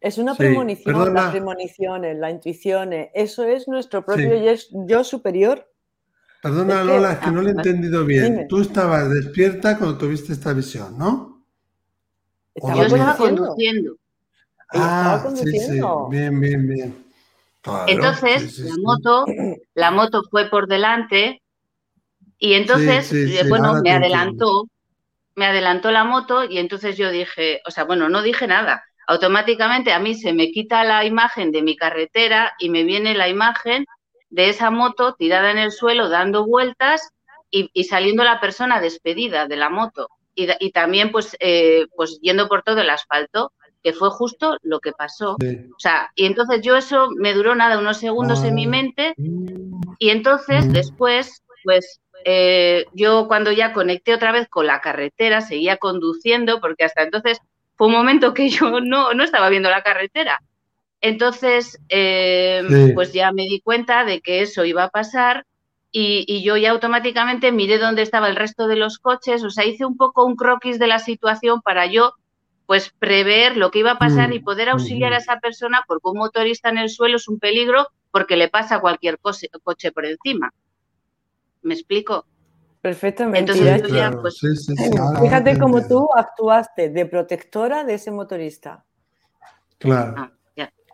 [0.00, 3.10] Es una premonición, las premoniciones, las intuiciones.
[3.14, 4.30] Eso es nuestro propio
[4.86, 5.68] yo superior.
[6.42, 8.46] Perdona, Lola, es que no lo he entendido bien.
[8.48, 11.44] Tú estabas despierta cuando tuviste esta visión, ¿no?
[12.54, 13.96] Estaba conduciendo.
[14.72, 16.08] Ah, conduciendo.
[16.10, 17.06] Sí, Bien, bien, bien.
[17.88, 19.26] Entonces, la moto,
[19.74, 21.42] la moto fue por delante
[22.38, 24.68] y entonces, eh, bueno, me adelantó
[25.36, 28.84] me adelantó la moto y entonces yo dije, o sea, bueno, no dije nada.
[29.06, 33.28] Automáticamente a mí se me quita la imagen de mi carretera y me viene la
[33.28, 33.84] imagen
[34.30, 37.10] de esa moto tirada en el suelo dando vueltas
[37.50, 40.08] y, saliendo la persona despedida de la moto.
[40.34, 44.92] Y, también pues, eh, pues yendo por todo el asfalto, que fue justo lo que
[44.92, 45.34] pasó.
[45.34, 48.68] O sea, y entonces yo eso me duró nada, unos segundos en mi ah.
[48.68, 49.14] mente
[49.98, 55.76] y entonces después, pues eh, yo cuando ya conecté otra vez con la carretera, seguía
[55.76, 57.38] conduciendo, porque hasta entonces
[57.76, 60.40] fue un momento que yo no, no estaba viendo la carretera.
[61.00, 65.44] Entonces, eh, pues ya me di cuenta de que eso iba a pasar
[65.92, 69.64] y, y, yo ya automáticamente miré dónde estaba el resto de los coches, o sea,
[69.64, 72.14] hice un poco un croquis de la situación para yo
[72.66, 76.08] pues prever lo que iba a pasar y mm, poder auxiliar a esa persona porque
[76.08, 80.52] un motorista en el suelo es un peligro porque le pasa cualquier coche por encima.
[81.66, 82.24] ¿Me explico?
[82.80, 83.52] Perfectamente.
[84.20, 84.40] Pues,
[85.20, 88.84] fíjate cómo tú actuaste de protectora de ese motorista.
[89.78, 90.14] Claro.
[90.16, 90.32] Ah,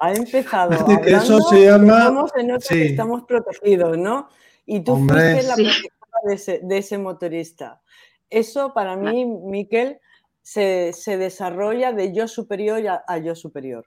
[0.01, 0.73] ha empezado.
[1.05, 2.27] eso se llama.
[2.71, 4.29] Estamos, protegidos, ¿no?
[4.65, 7.83] Y tú fuiste la protectora de ese, motorista.
[8.31, 9.99] Eso para mí, Miquel,
[10.41, 13.85] se, desarrolla de yo superior a, yo superior.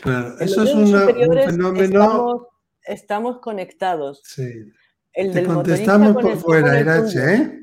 [0.00, 1.82] Claro, eso es un fenómeno.
[1.82, 2.42] Estamos,
[2.86, 4.22] estamos conectados.
[4.24, 4.50] Sí.
[5.12, 7.60] El te contestamos por fuera, Irache, ¿eh?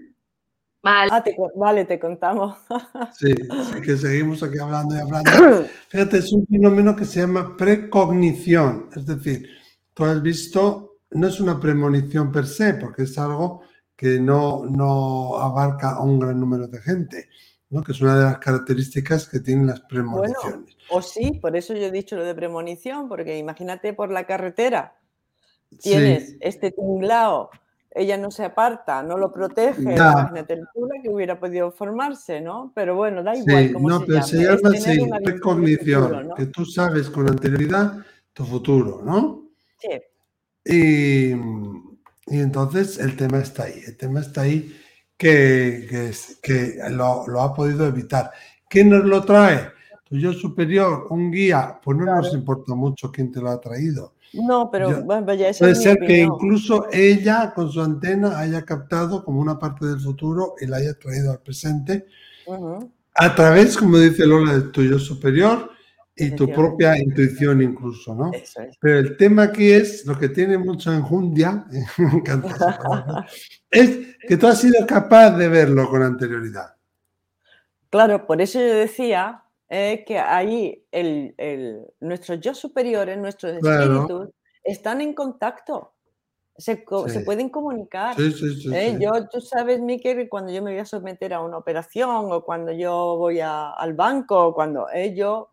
[0.81, 1.11] Vale.
[1.11, 1.23] Ah,
[1.55, 2.57] vale, te contamos.
[3.17, 5.65] sí, sí, que seguimos aquí hablando y hablando.
[5.89, 8.89] Fíjate, es un fenómeno que se llama precognición.
[8.95, 9.49] Es decir,
[9.93, 13.63] tú has visto, no es una premonición per se, porque es algo
[13.97, 17.29] que no, no abarca a un gran número de gente,
[17.69, 17.83] ¿no?
[17.83, 20.77] que es una de las características que tienen las premoniciones.
[20.91, 24.95] o sí, por eso yo he dicho lo de premonición, porque imagínate por la carretera,
[25.81, 27.49] tienes este tinglao,
[27.91, 30.67] ella no se aparta, no lo protege, imagínate el
[31.01, 32.71] que hubiera podido formarse, ¿no?
[32.75, 33.69] Pero bueno, da igual.
[33.69, 37.97] Sí, no, pero se llama así, precognición, que tú sabes con anterioridad
[38.33, 39.49] tu futuro, ¿no?
[39.79, 39.89] Sí.
[40.65, 44.75] Y, y, entonces el tema está ahí, el tema está ahí
[45.17, 46.11] que, que,
[46.41, 48.31] que lo, lo, ha podido evitar.
[48.69, 49.71] ¿Quién nos lo trae?
[50.03, 54.16] Tu yo superior, un guía, pues no nos importa mucho quién te lo ha traído
[54.33, 59.39] no, pero bueno, ya Puede ser que incluso ella con su antena haya captado como
[59.41, 62.05] una parte del futuro y la haya traído al presente
[63.15, 65.71] a través, como dice Lola, del tuyo superior
[66.15, 68.31] y tu propia intuición incluso, ¿no?
[68.79, 71.65] Pero el tema aquí es, lo que tiene mucha enjundia,
[71.97, 73.25] me encanta,
[73.71, 76.75] es que tú has sido capaz de verlo con anterioridad.
[77.89, 84.29] Claro, por eso yo decía es que ahí el, el, nuestros yo superiores, nuestros espíritus,
[84.63, 85.93] están en contacto.
[86.57, 88.15] Se, se pueden comunicar.
[88.19, 88.97] ¿eh?
[88.99, 92.43] Yo, tú sabes, Miquel, que cuando yo me voy a someter a una operación o
[92.43, 95.51] cuando yo voy a, al banco, cuando eh, yo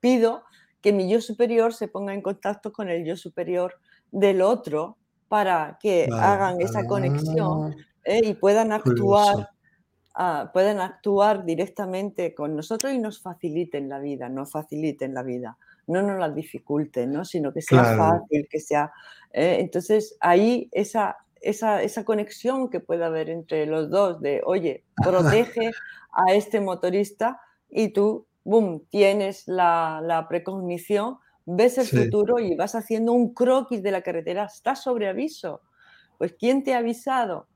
[0.00, 0.44] pido
[0.80, 3.74] que mi yo superior se ponga en contacto con el yo superior
[4.10, 4.96] del otro
[5.28, 7.84] para que hagan esa conexión ah.
[8.04, 8.20] ¿eh?
[8.24, 9.50] y puedan actuar
[10.20, 15.56] Ah, pueden actuar directamente con nosotros y nos faciliten la vida, nos faciliten la vida,
[15.86, 17.24] no nos la dificulten, ¿no?
[17.24, 18.90] sino que sea fácil, que sea...
[19.32, 19.58] ¿eh?
[19.60, 25.70] entonces ahí esa, esa, esa, conexión que puede haber entre los dos de, oye, protege
[26.10, 27.40] a este motorista
[27.70, 33.84] y tú, boom, tienes la, la precognición, ves el futuro y vas haciendo un croquis
[33.84, 35.62] de la carretera, estás sobre aviso.
[36.18, 37.46] Pues ¿quién te ha avisado?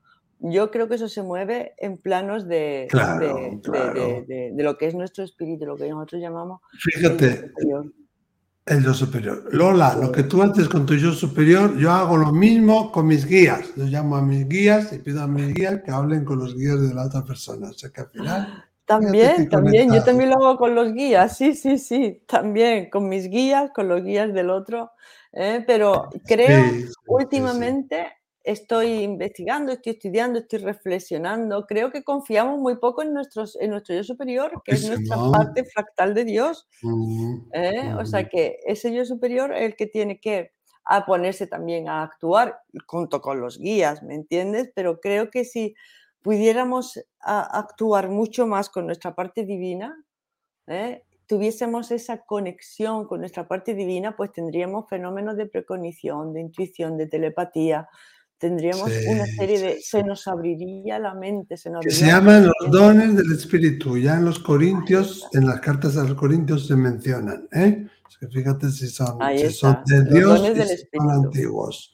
[0.45, 5.65] Yo creo que eso se mueve en planos de, de, lo que es nuestro espíritu,
[5.65, 6.59] lo que nosotros llamamos.
[6.79, 7.51] Fíjate,
[8.65, 9.43] el yo superior.
[9.51, 13.25] Lola, lo que tú haces con tu yo superior, yo hago lo mismo con mis
[13.25, 13.73] guías.
[13.77, 16.81] Yo llamo a mis guías y pido a mis guías que hablen con los guías
[16.81, 17.69] de la otra persona.
[17.69, 18.65] O sea que al final.
[18.85, 23.29] También, también, yo también lo hago con los guías, sí, sí, sí, también, con mis
[23.29, 24.91] guías, con los guías del otro,
[25.31, 25.63] ¿eh?
[25.65, 26.65] pero creo
[27.07, 28.07] últimamente
[28.43, 31.65] estoy investigando, estoy estudiando, estoy reflexionando.
[31.65, 35.63] Creo que confiamos muy poco en, nuestros, en nuestro yo superior, que es nuestra parte
[35.63, 36.67] fractal de Dios.
[37.53, 37.93] ¿eh?
[37.97, 40.51] O sea que ese yo superior es el que tiene que
[40.85, 44.69] a ponerse también a actuar junto con los guías, ¿me entiendes?
[44.75, 45.75] Pero creo que si
[46.21, 49.95] pudiéramos actuar mucho más con nuestra parte divina,
[50.67, 51.03] ¿eh?
[51.25, 57.07] tuviésemos esa conexión con nuestra parte divina, pues tendríamos fenómenos de precognición, de intuición, de
[57.07, 57.87] telepatía,
[58.43, 59.81] tendríamos una serie de...
[59.81, 63.97] Se nos abriría la mente, se nos Se llaman los dones del Espíritu.
[63.97, 67.47] Ya en los Corintios, en las cartas a los Corintios se mencionan.
[67.53, 67.87] ¿eh?
[68.29, 69.17] fíjate si son,
[69.51, 71.93] son de Dios y son antiguos.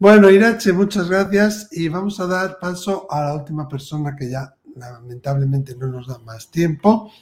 [0.00, 4.52] Bueno, Irache, muchas gracias y vamos a dar paso a la última persona que ya
[4.74, 7.12] lamentablemente no nos da más tiempo.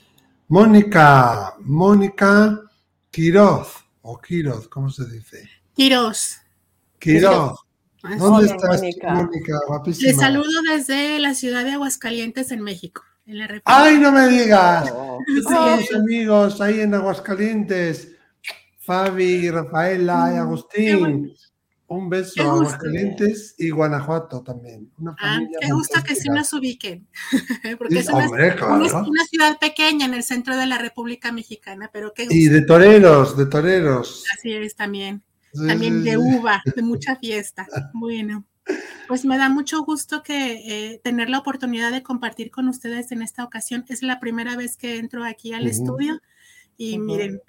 [0.49, 2.59] Mónica, Mónica
[3.11, 5.47] Quiroz, o Quiroz, ¿cómo se dice?
[5.75, 6.39] Quiroz.
[6.99, 7.70] Quiroz.
[8.03, 9.15] ¿Dónde Hola, estás, Mónica.
[9.15, 9.61] Mónica?
[9.67, 10.09] Guapísima.
[10.09, 13.03] Les saludo desde la ciudad de Aguascalientes, en México.
[13.27, 13.83] En la República.
[13.85, 14.91] ¡Ay, no me digas!
[14.95, 15.19] Oh,
[15.97, 18.09] amigos ahí en Aguascalientes.
[18.81, 21.33] Fabi, Rafaela y Mm, Agustín.
[21.87, 22.55] Un beso a.
[22.55, 24.91] Aguascalientes y Guanajuato también.
[24.99, 27.07] Una Ah, qué gusto que sí nos ubiquen.
[27.79, 28.75] Porque es una, hombre, claro.
[28.77, 32.37] una- una ciudad pequeña en el centro de la República Mexicana, pero qué gusto.
[32.37, 34.25] Y de toreros, de toreros.
[34.37, 35.23] Así es también.
[35.53, 37.67] También de uva, de mucha fiesta.
[37.93, 38.47] Bueno,
[39.09, 43.23] pues me da mucho gusto que eh, tener la oportunidad de compartir con ustedes en
[43.23, 43.85] esta ocasión.
[43.89, 46.21] Es la primera vez que entro aquí al estudio
[46.77, 47.41] y miren,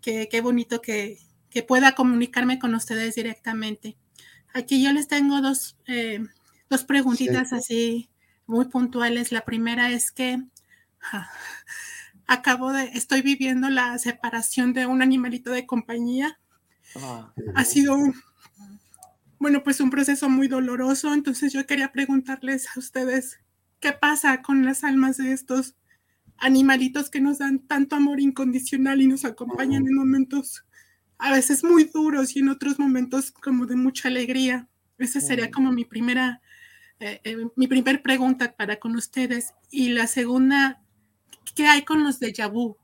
[0.00, 1.18] qué, qué bonito que,
[1.50, 3.96] que pueda comunicarme con ustedes directamente.
[4.54, 6.20] Aquí yo les tengo dos, eh,
[6.68, 8.08] dos preguntitas así
[8.46, 9.32] muy puntuales.
[9.32, 10.42] La primera es que
[10.98, 11.30] ja,
[12.26, 16.38] acabo de, estoy viviendo la separación de un animalito de compañía
[16.96, 18.14] ah, ha sido un,
[19.38, 21.12] bueno, pues un proceso muy doloroso.
[21.14, 23.40] Entonces yo quería preguntarles a ustedes,
[23.80, 25.74] ¿qué pasa con las almas de estos
[26.38, 30.64] animalitos que nos dan tanto amor incondicional y nos acompañan en momentos
[31.18, 34.68] a veces muy duros y en otros momentos como de mucha alegría?
[34.98, 36.42] Esa sería como mi primera,
[37.00, 39.54] eh, eh, mi primer pregunta para con ustedes.
[39.70, 40.82] Y la segunda,
[41.54, 42.76] ¿qué hay con los de vu?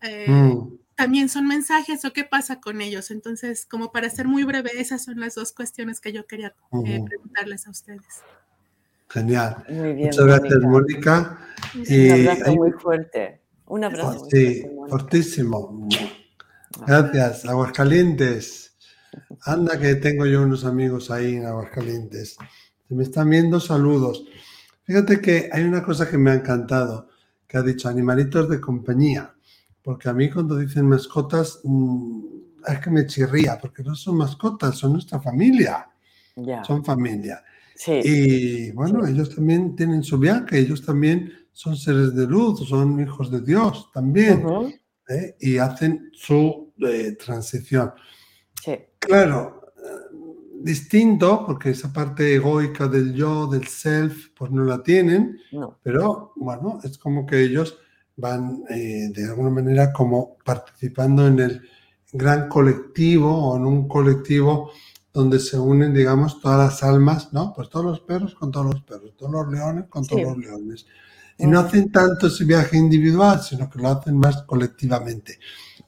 [0.00, 3.10] Eh, Mm, también son mensajes o qué pasa con ellos.
[3.10, 6.54] Entonces, como para ser muy breve, esas son las dos cuestiones que yo quería
[6.86, 8.22] eh, preguntarles a ustedes.
[9.08, 9.64] Genial.
[9.68, 11.38] muy bien, Muchas gracias, Mónica.
[11.74, 13.40] Un abrazo hay- muy fuerte.
[13.66, 15.88] Un abrazo muy sí, fuerte, fortísimo.
[16.86, 18.76] Gracias, Aguascalientes.
[19.44, 22.36] Anda que tengo yo unos amigos ahí en Aguascalientes.
[22.88, 24.24] Se me están viendo, saludos.
[24.84, 27.08] Fíjate que hay una cosa que me ha encantado,
[27.46, 29.34] que ha dicho animalitos de compañía,
[29.82, 32.20] porque a mí cuando dicen mascotas, mm,
[32.68, 35.88] es que me chirría, porque no son mascotas, son nuestra familia,
[36.64, 37.42] son familia.
[37.74, 38.00] Sí.
[38.04, 39.12] Y bueno, Sí.
[39.12, 43.90] ellos también tienen su viaje, ellos también son seres de luz, son hijos de Dios
[43.92, 44.72] también, Ujú,
[45.08, 45.36] ¿eh?
[45.40, 47.92] y hacen su eh, transición.
[48.64, 48.76] sí.
[49.00, 50.16] Claro, eh,
[50.62, 55.78] distinto, porque esa parte egoica del yo, del self, pues no la tienen, No.
[55.82, 57.78] pero bueno, es como que ellos
[58.22, 61.62] van eh, de alguna manera como participando en el
[62.12, 64.70] gran colectivo o en un colectivo
[65.12, 67.52] donde se unen, digamos, todas las almas, ¿no?
[67.52, 70.26] Pues todos los perros con todos los perros, todos los leones con todos Sí.
[70.28, 70.86] los leones.
[71.36, 75.38] Y no hacen tanto ese viaje individual, sino que lo hacen más colectivamente.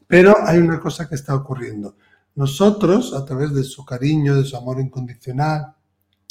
[0.08, 1.96] Pero hay una cosa que está ocurriendo.
[2.34, 5.74] Nosotros, a través de su cariño, de su amor incondicional,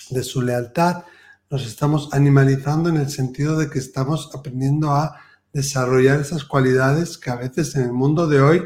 [0.09, 1.03] de su lealtad,
[1.49, 5.15] nos estamos animalizando en el sentido de que estamos aprendiendo a
[5.53, 8.61] desarrollar esas cualidades que a veces en el mundo de hoy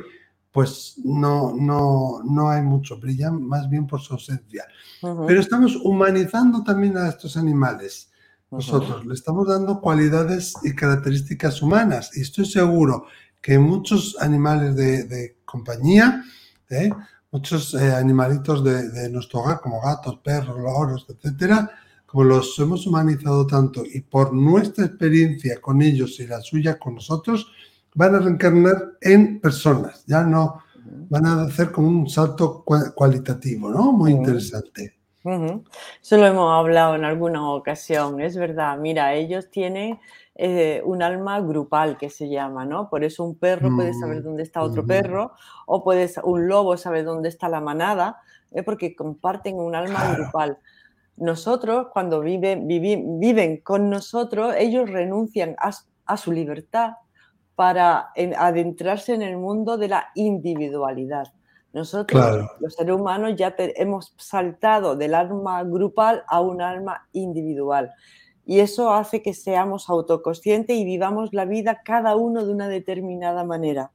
[0.57, 4.65] pues no, no, no hay mucho, brillan más bien por su ausencia.
[5.01, 8.09] Pero estamos humanizando también a estos animales.
[8.49, 13.05] Nosotros le estamos dando cualidades y características humanas y estoy seguro
[13.39, 16.23] que muchos animales de, de compañía,
[16.71, 16.89] ¿eh?
[17.29, 21.69] muchos eh, animalitos de, de nuestro hogar, como gatos, perros, loros, etcétera,
[22.07, 26.95] como los hemos humanizado tanto y por nuestra experiencia con ellos y la suya con
[26.95, 27.51] nosotros,
[27.93, 30.63] van a reencarnar en personas, ya no
[31.09, 33.91] van a hacer como un salto cua- cualitativo, ¿no?
[33.91, 34.95] Muy interesante.
[35.23, 35.63] Ujú.
[36.01, 38.77] Eso lo hemos hablado en alguna ocasión, es verdad.
[38.77, 39.99] Mira, ellos tienen
[40.35, 42.89] eh, un alma grupal que se llama, ¿no?
[42.89, 45.31] Por eso un perro puede saber Mm, dónde está otro perro,
[45.65, 48.63] o puedes, un lobo sabe dónde está la manada, ¿eh?
[48.63, 50.23] porque comparten un alma Claro.
[50.23, 50.57] grupal.
[51.18, 55.72] Nosotros, cuando viven, vivi- viven con nosotros, ellos renuncian a,
[56.05, 56.91] a su libertad
[57.55, 61.26] para en- adentrarse en el mundo de la individualidad.
[61.74, 62.47] Nosotros, Claro.
[62.59, 67.91] los seres humanos, ya te- hemos saltado del alma grupal a un alma individual.
[68.45, 73.43] Y eso hace que seamos autoconscientes y vivamos la vida cada uno de una determinada
[73.43, 73.91] manera.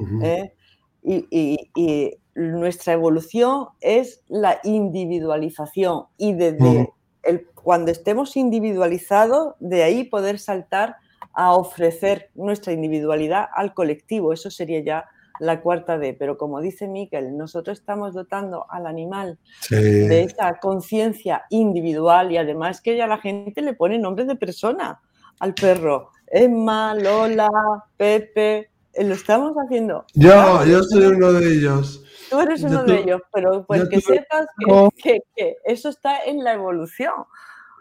[0.00, 0.24] Ujú.
[0.24, 0.54] ¿eh?
[1.02, 6.04] Y, y- y nuestra evolución es la individualización.
[6.16, 10.96] Y desde el, cuando estemos individualizados, de ahí poder saltar
[11.34, 14.32] a ofrecer nuestra individualidad al colectivo.
[14.32, 15.04] Eso sería ya
[15.40, 16.14] la cuarta D.
[16.14, 19.76] Pero como dice Miquel, nosotros estamos dotando al animal Sí.
[19.76, 25.00] de esa conciencia individual y además que ya la gente le pone nombre de persona
[25.40, 26.10] al perro.
[26.26, 27.50] Emma, Lola,
[27.96, 30.04] Pepe, eh, lo estamos haciendo.
[30.14, 32.04] Yo, yo soy uno de ellos.
[32.32, 34.90] Tú eres uno de ellos, pero pues que sepas que, No.
[34.90, 37.12] que- que eso está en la evolución.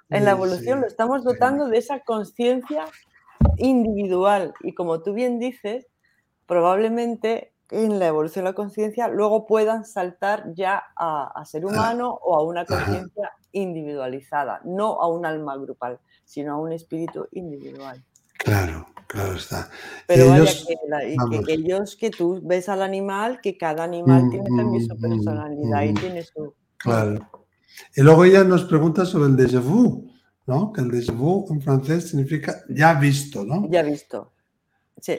[0.09, 2.85] En la evolución lo estamos dotando de esa conciencia
[3.57, 5.87] individual y como tú bien dices,
[6.47, 12.35] probablemente en la evolución de la conciencia luego puedan saltar ya a, ser humano o
[12.35, 18.03] a una conciencia individualizada, no a un alma grupal, sino a un espíritu individual.
[18.33, 19.69] Claro, claro está.
[20.07, 24.87] Pero ellos, vaya que, ellos, que tú ves al animal, que cada animal tiene también
[24.87, 26.53] su personalidad y tiene su...
[26.77, 27.29] Claro.
[27.95, 30.09] Y luego ella nos pregunta sobre el déjà vu,
[30.47, 30.71] ¿no?
[30.71, 33.67] Que el déjà vu en francés significa ya visto, ¿no?
[33.69, 34.31] Ya visto.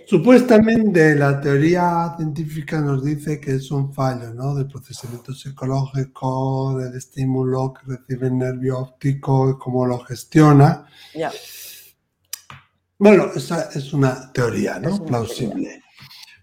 [0.06, 4.54] Supuestamente la teoría científica nos dice que es un fallo ¿no?
[4.54, 10.86] del procesamiento psicológico, del estímulo que recibe el nervio óptico y cómo lo gestiona.
[13.02, 15.04] Bueno, esa es una teoría ¿no?
[15.04, 15.82] plausible.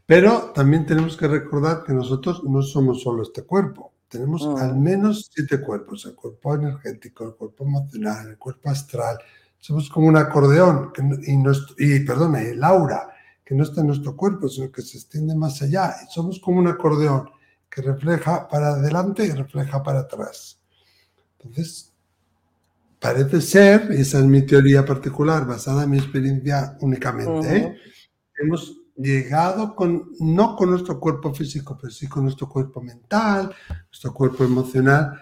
[0.06, 3.94] Pero también tenemos que recordar que nosotros no somos solo este cuerpo.
[4.10, 9.18] Tenemos al menos siete cuerpos, el cuerpo energético, el cuerpo emocional, el cuerpo astral.
[9.58, 10.92] Somos como un acordeón
[11.78, 13.08] y, y perdona, el aura
[13.46, 15.96] que no está en nuestro cuerpo, sino que se extiende más allá.
[16.04, 17.30] Y somos como un acordeón
[17.70, 20.60] que refleja para adelante y refleja para atrás.
[21.40, 21.89] Entonces,
[23.00, 27.78] parece ser, y esa es mi teoría particular, basada en mi experiencia únicamente,
[28.38, 33.54] hemos llegado con, no con nuestro cuerpo físico, pero sí con nuestro cuerpo mental,
[33.88, 35.14] nuestro cuerpo emocional,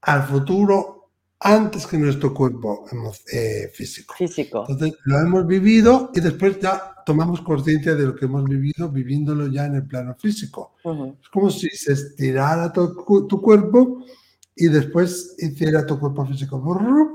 [0.00, 1.10] al futuro
[1.44, 2.86] antes que nuestro cuerpo
[3.32, 4.14] eh, físico.
[4.16, 4.64] Físico.
[4.68, 9.48] Entonces lo hemos vivido y después ya tomamos conciencia de lo que hemos vivido viviéndolo
[9.48, 10.76] ya en el plano físico.
[11.20, 14.04] Es como si se estirara tu, tu, cuerpo
[14.54, 16.62] y después hiciera tu cuerpo físico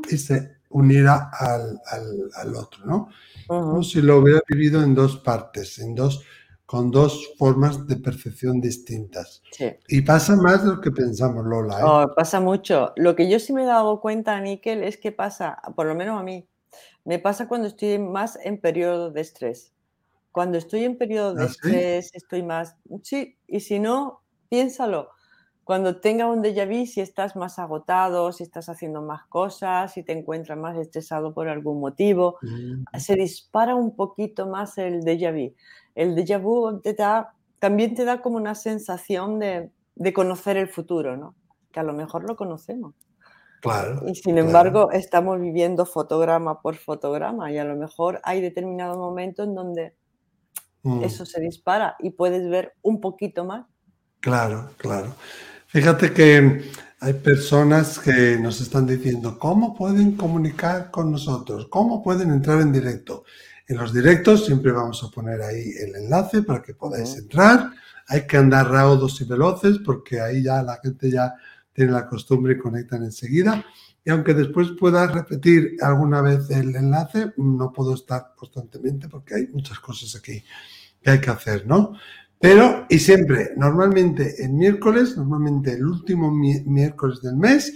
[0.09, 3.09] y se uniera al, al, al otro, ¿no?
[3.47, 6.23] Como si lo hubiera vivido en dos partes, en dos
[6.67, 9.41] con dos formas de percepción distintas.
[9.87, 11.79] Y pasa más de lo que pensamos, Lola.
[11.79, 11.83] ¿eh?
[11.83, 12.91] Oh, pasa mucho.
[12.97, 16.19] Lo que yo sí me he dado cuenta, Níquel, es que pasa, por lo menos
[16.19, 16.45] a mí,
[17.05, 19.71] me pasa cuando estoy más en periodo de estrés.
[20.33, 22.75] Cuando estoy en periodo de ¿Ah, estrés, estoy más...
[23.01, 25.11] Sí, y si no, piénsalo.
[25.67, 30.01] Cuando tenga un déjà vu, si estás más agotado, si estás haciendo más cosas, si
[30.01, 32.97] te encuentras más estresado por algún motivo, mm.
[32.97, 35.53] se dispara un poquito más el déjà vu
[35.97, 39.71] el déjà vu te da, también te da como una sensación de,
[40.13, 41.35] conocer el futuro, ¿no?
[41.71, 42.93] Que a lo mejor lo conocemos.
[43.61, 44.07] Claro.
[44.07, 49.43] Y sin embargo, estamos viviendo fotograma por fotograma y a lo mejor hay determinado momento
[49.43, 49.95] en donde
[50.83, 51.03] mm.
[51.03, 53.65] eso se dispara y puedes ver un poquito más.
[54.19, 55.15] Claro, claro.
[55.69, 56.61] Fíjate que
[57.01, 61.67] hay personas que nos están diciendo, ¿cómo pueden comunicar con nosotros?
[61.69, 63.25] ¿Cómo pueden entrar en directo?
[63.67, 67.69] En los directos siempre vamos a poner ahí el enlace para que podáis entrar.
[68.07, 71.33] Hay que andar raudos y veloces porque ahí ya la gente ya
[71.73, 73.65] tiene la costumbre y conectan enseguida.
[74.05, 79.47] Y aunque después pueda repetir alguna vez el enlace, no puedo estar constantemente porque hay
[79.47, 80.41] muchas cosas aquí
[81.01, 81.91] que hay que hacer, ¿no?
[82.39, 87.73] Pero, y siempre, normalmente el miércoles, normalmente el último miércoles del mes,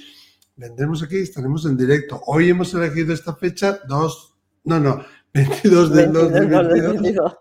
[0.55, 2.21] vendremos aquí y estaremos en directo.
[2.27, 5.03] Hoy hemos elegido esta fecha, dos, no, no,
[5.33, 7.37] 22 del 2 del 22,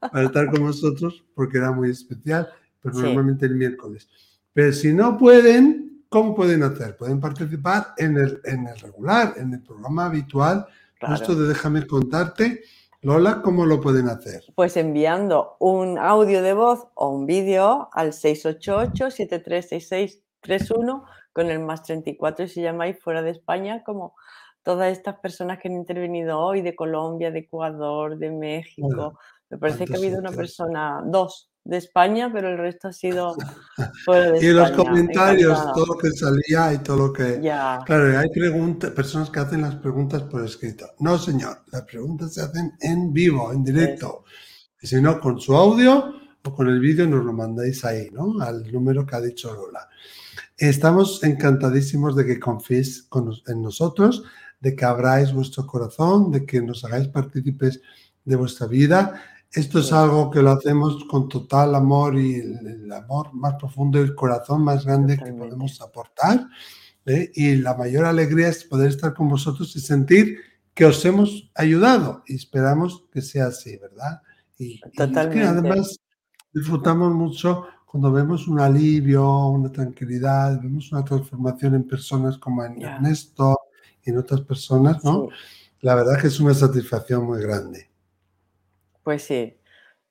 [0.00, 2.48] para estar con vosotros, porque era muy especial,
[2.80, 4.08] pero normalmente el miércoles.
[4.52, 6.96] Pero si no pueden, ¿cómo pueden hacer?
[6.96, 10.66] Pueden participar en el, en el regular, en el programa habitual,
[11.00, 12.62] justo de Déjame contarte.
[13.04, 14.42] Lola, ¿cómo lo pueden hacer?
[14.54, 22.46] Pues enviando un audio de voz o un vídeo al 688-736631 con el más 34
[22.46, 24.14] y si llamáis fuera de España como
[24.62, 29.18] todas estas personas que han intervenido hoy de Colombia, de Ecuador, de México.
[29.50, 33.34] Me parece que ha habido una persona, dos de España, pero el resto ha sido
[34.04, 37.40] fuera de y los comentarios, todo lo que salía y todo lo que...
[37.40, 40.90] Claro, hay preguntas, personas que hacen las preguntas por escrito.
[40.98, 44.24] No, señor, las preguntas se hacen en vivo, en directo.
[44.80, 48.40] Y si no, con su audio o con el vídeo nos lo mandáis ahí, ¿no?
[48.42, 49.88] Al número que ha dicho Lola.
[50.56, 53.08] Estamos encantadísimos de que confiéis
[53.46, 54.24] en nosotros
[54.64, 57.82] de que abráis vuestro corazón, de que nos hagáis partícipes
[58.24, 59.22] de vuestra vida.
[59.54, 64.02] Esto es algo que lo hacemos con total amor y el, amor más profundo y
[64.02, 66.48] el corazón más grande que podemos aportar.
[67.06, 67.30] ¿eh?
[67.34, 70.38] Y la mayor alegría es poder estar con vosotros y sentir
[70.74, 72.24] que os hemos ayudado.
[72.26, 74.22] Y esperamos que sea así, ¿verdad?
[74.58, 76.00] Y, que además
[76.52, 82.82] disfrutamos mucho cuando vemos un alivio, una tranquilidad, vemos una transformación en personas como en
[82.82, 83.56] Ernesto,
[84.02, 85.28] en otras personas, ¿no?
[85.80, 87.93] La verdad que es una satisfacción muy grande.
[89.04, 89.56] Pues sí,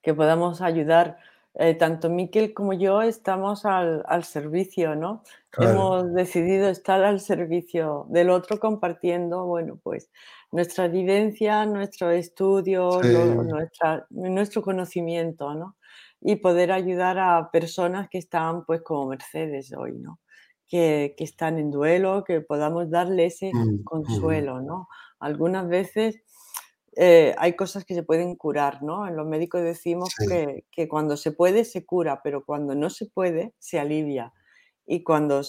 [0.02, 1.18] que podamos ayudar
[1.56, 5.24] eh, tanto Miquel como yo estamos al, servicio, ¿no?
[5.58, 10.10] Hemos decidido estar al servicio del otro compartiendo, bueno, pues
[10.52, 13.02] nuestra vivencia, nuestro estudio,
[14.10, 15.78] nuestro conocimiento, ¿no?
[16.22, 20.20] Y poder ayudar a personas que están, pues, como Mercedes hoy, ¿no?
[20.68, 24.88] Que, están en duelo, que podamos darle ese mm, consuelo, ¿no?
[25.20, 26.23] Algunas veces
[26.96, 29.08] eh, hay cosas que se pueden curar, ¿no?
[29.08, 33.06] En los médicos decimos que, que, cuando se puede, se cura, pero cuando no se
[33.06, 34.34] puede, se alivia.
[34.86, 35.42] Y cuando,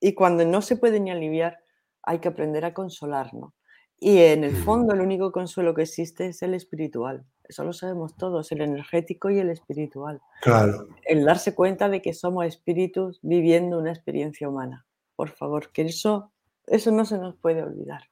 [0.00, 1.58] y cuando no se puede ni aliviar,
[2.02, 3.52] hay que aprender a consolarnos.
[3.98, 7.24] Y en el fondo el único consuelo que existe es el espiritual.
[7.48, 10.20] Eso lo sabemos todos, el energético y el espiritual.
[10.42, 10.88] Claro.
[11.04, 14.86] El darse cuenta de que somos espíritus viviendo una experiencia humana.
[15.14, 16.32] Por favor, que eso,
[16.66, 18.02] eso no se nos puede olvidar.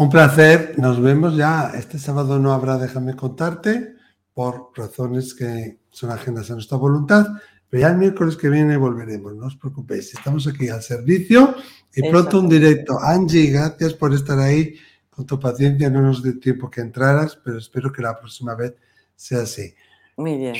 [0.00, 1.72] Un placer, nos vemos ya.
[1.74, 3.96] Este sábado no habrá, déjame contarte,
[4.32, 7.26] por razones que son ajenas a nuestra voluntad,
[7.68, 11.54] pero ya el miércoles que viene volveremos, no os preocupéis, estamos aquí al servicio
[11.94, 12.98] y pronto un directo.
[12.98, 14.74] Angie, gracias por estar ahí,
[15.10, 18.72] con tu paciencia no nos dio tiempo que entraras, pero espero que la próxima vez
[19.14, 19.74] sea así.
[20.16, 20.54] Muy bien.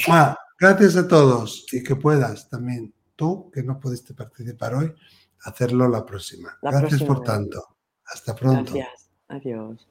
[0.58, 4.92] gracias a todos y que puedas también tú, que no pudiste participar hoy,
[5.44, 6.58] hacerlo la próxima.
[6.60, 7.78] gracias por tanto.
[8.04, 8.74] Hasta pronto.
[8.74, 8.99] Gracias.
[9.30, 9.86] Adiós.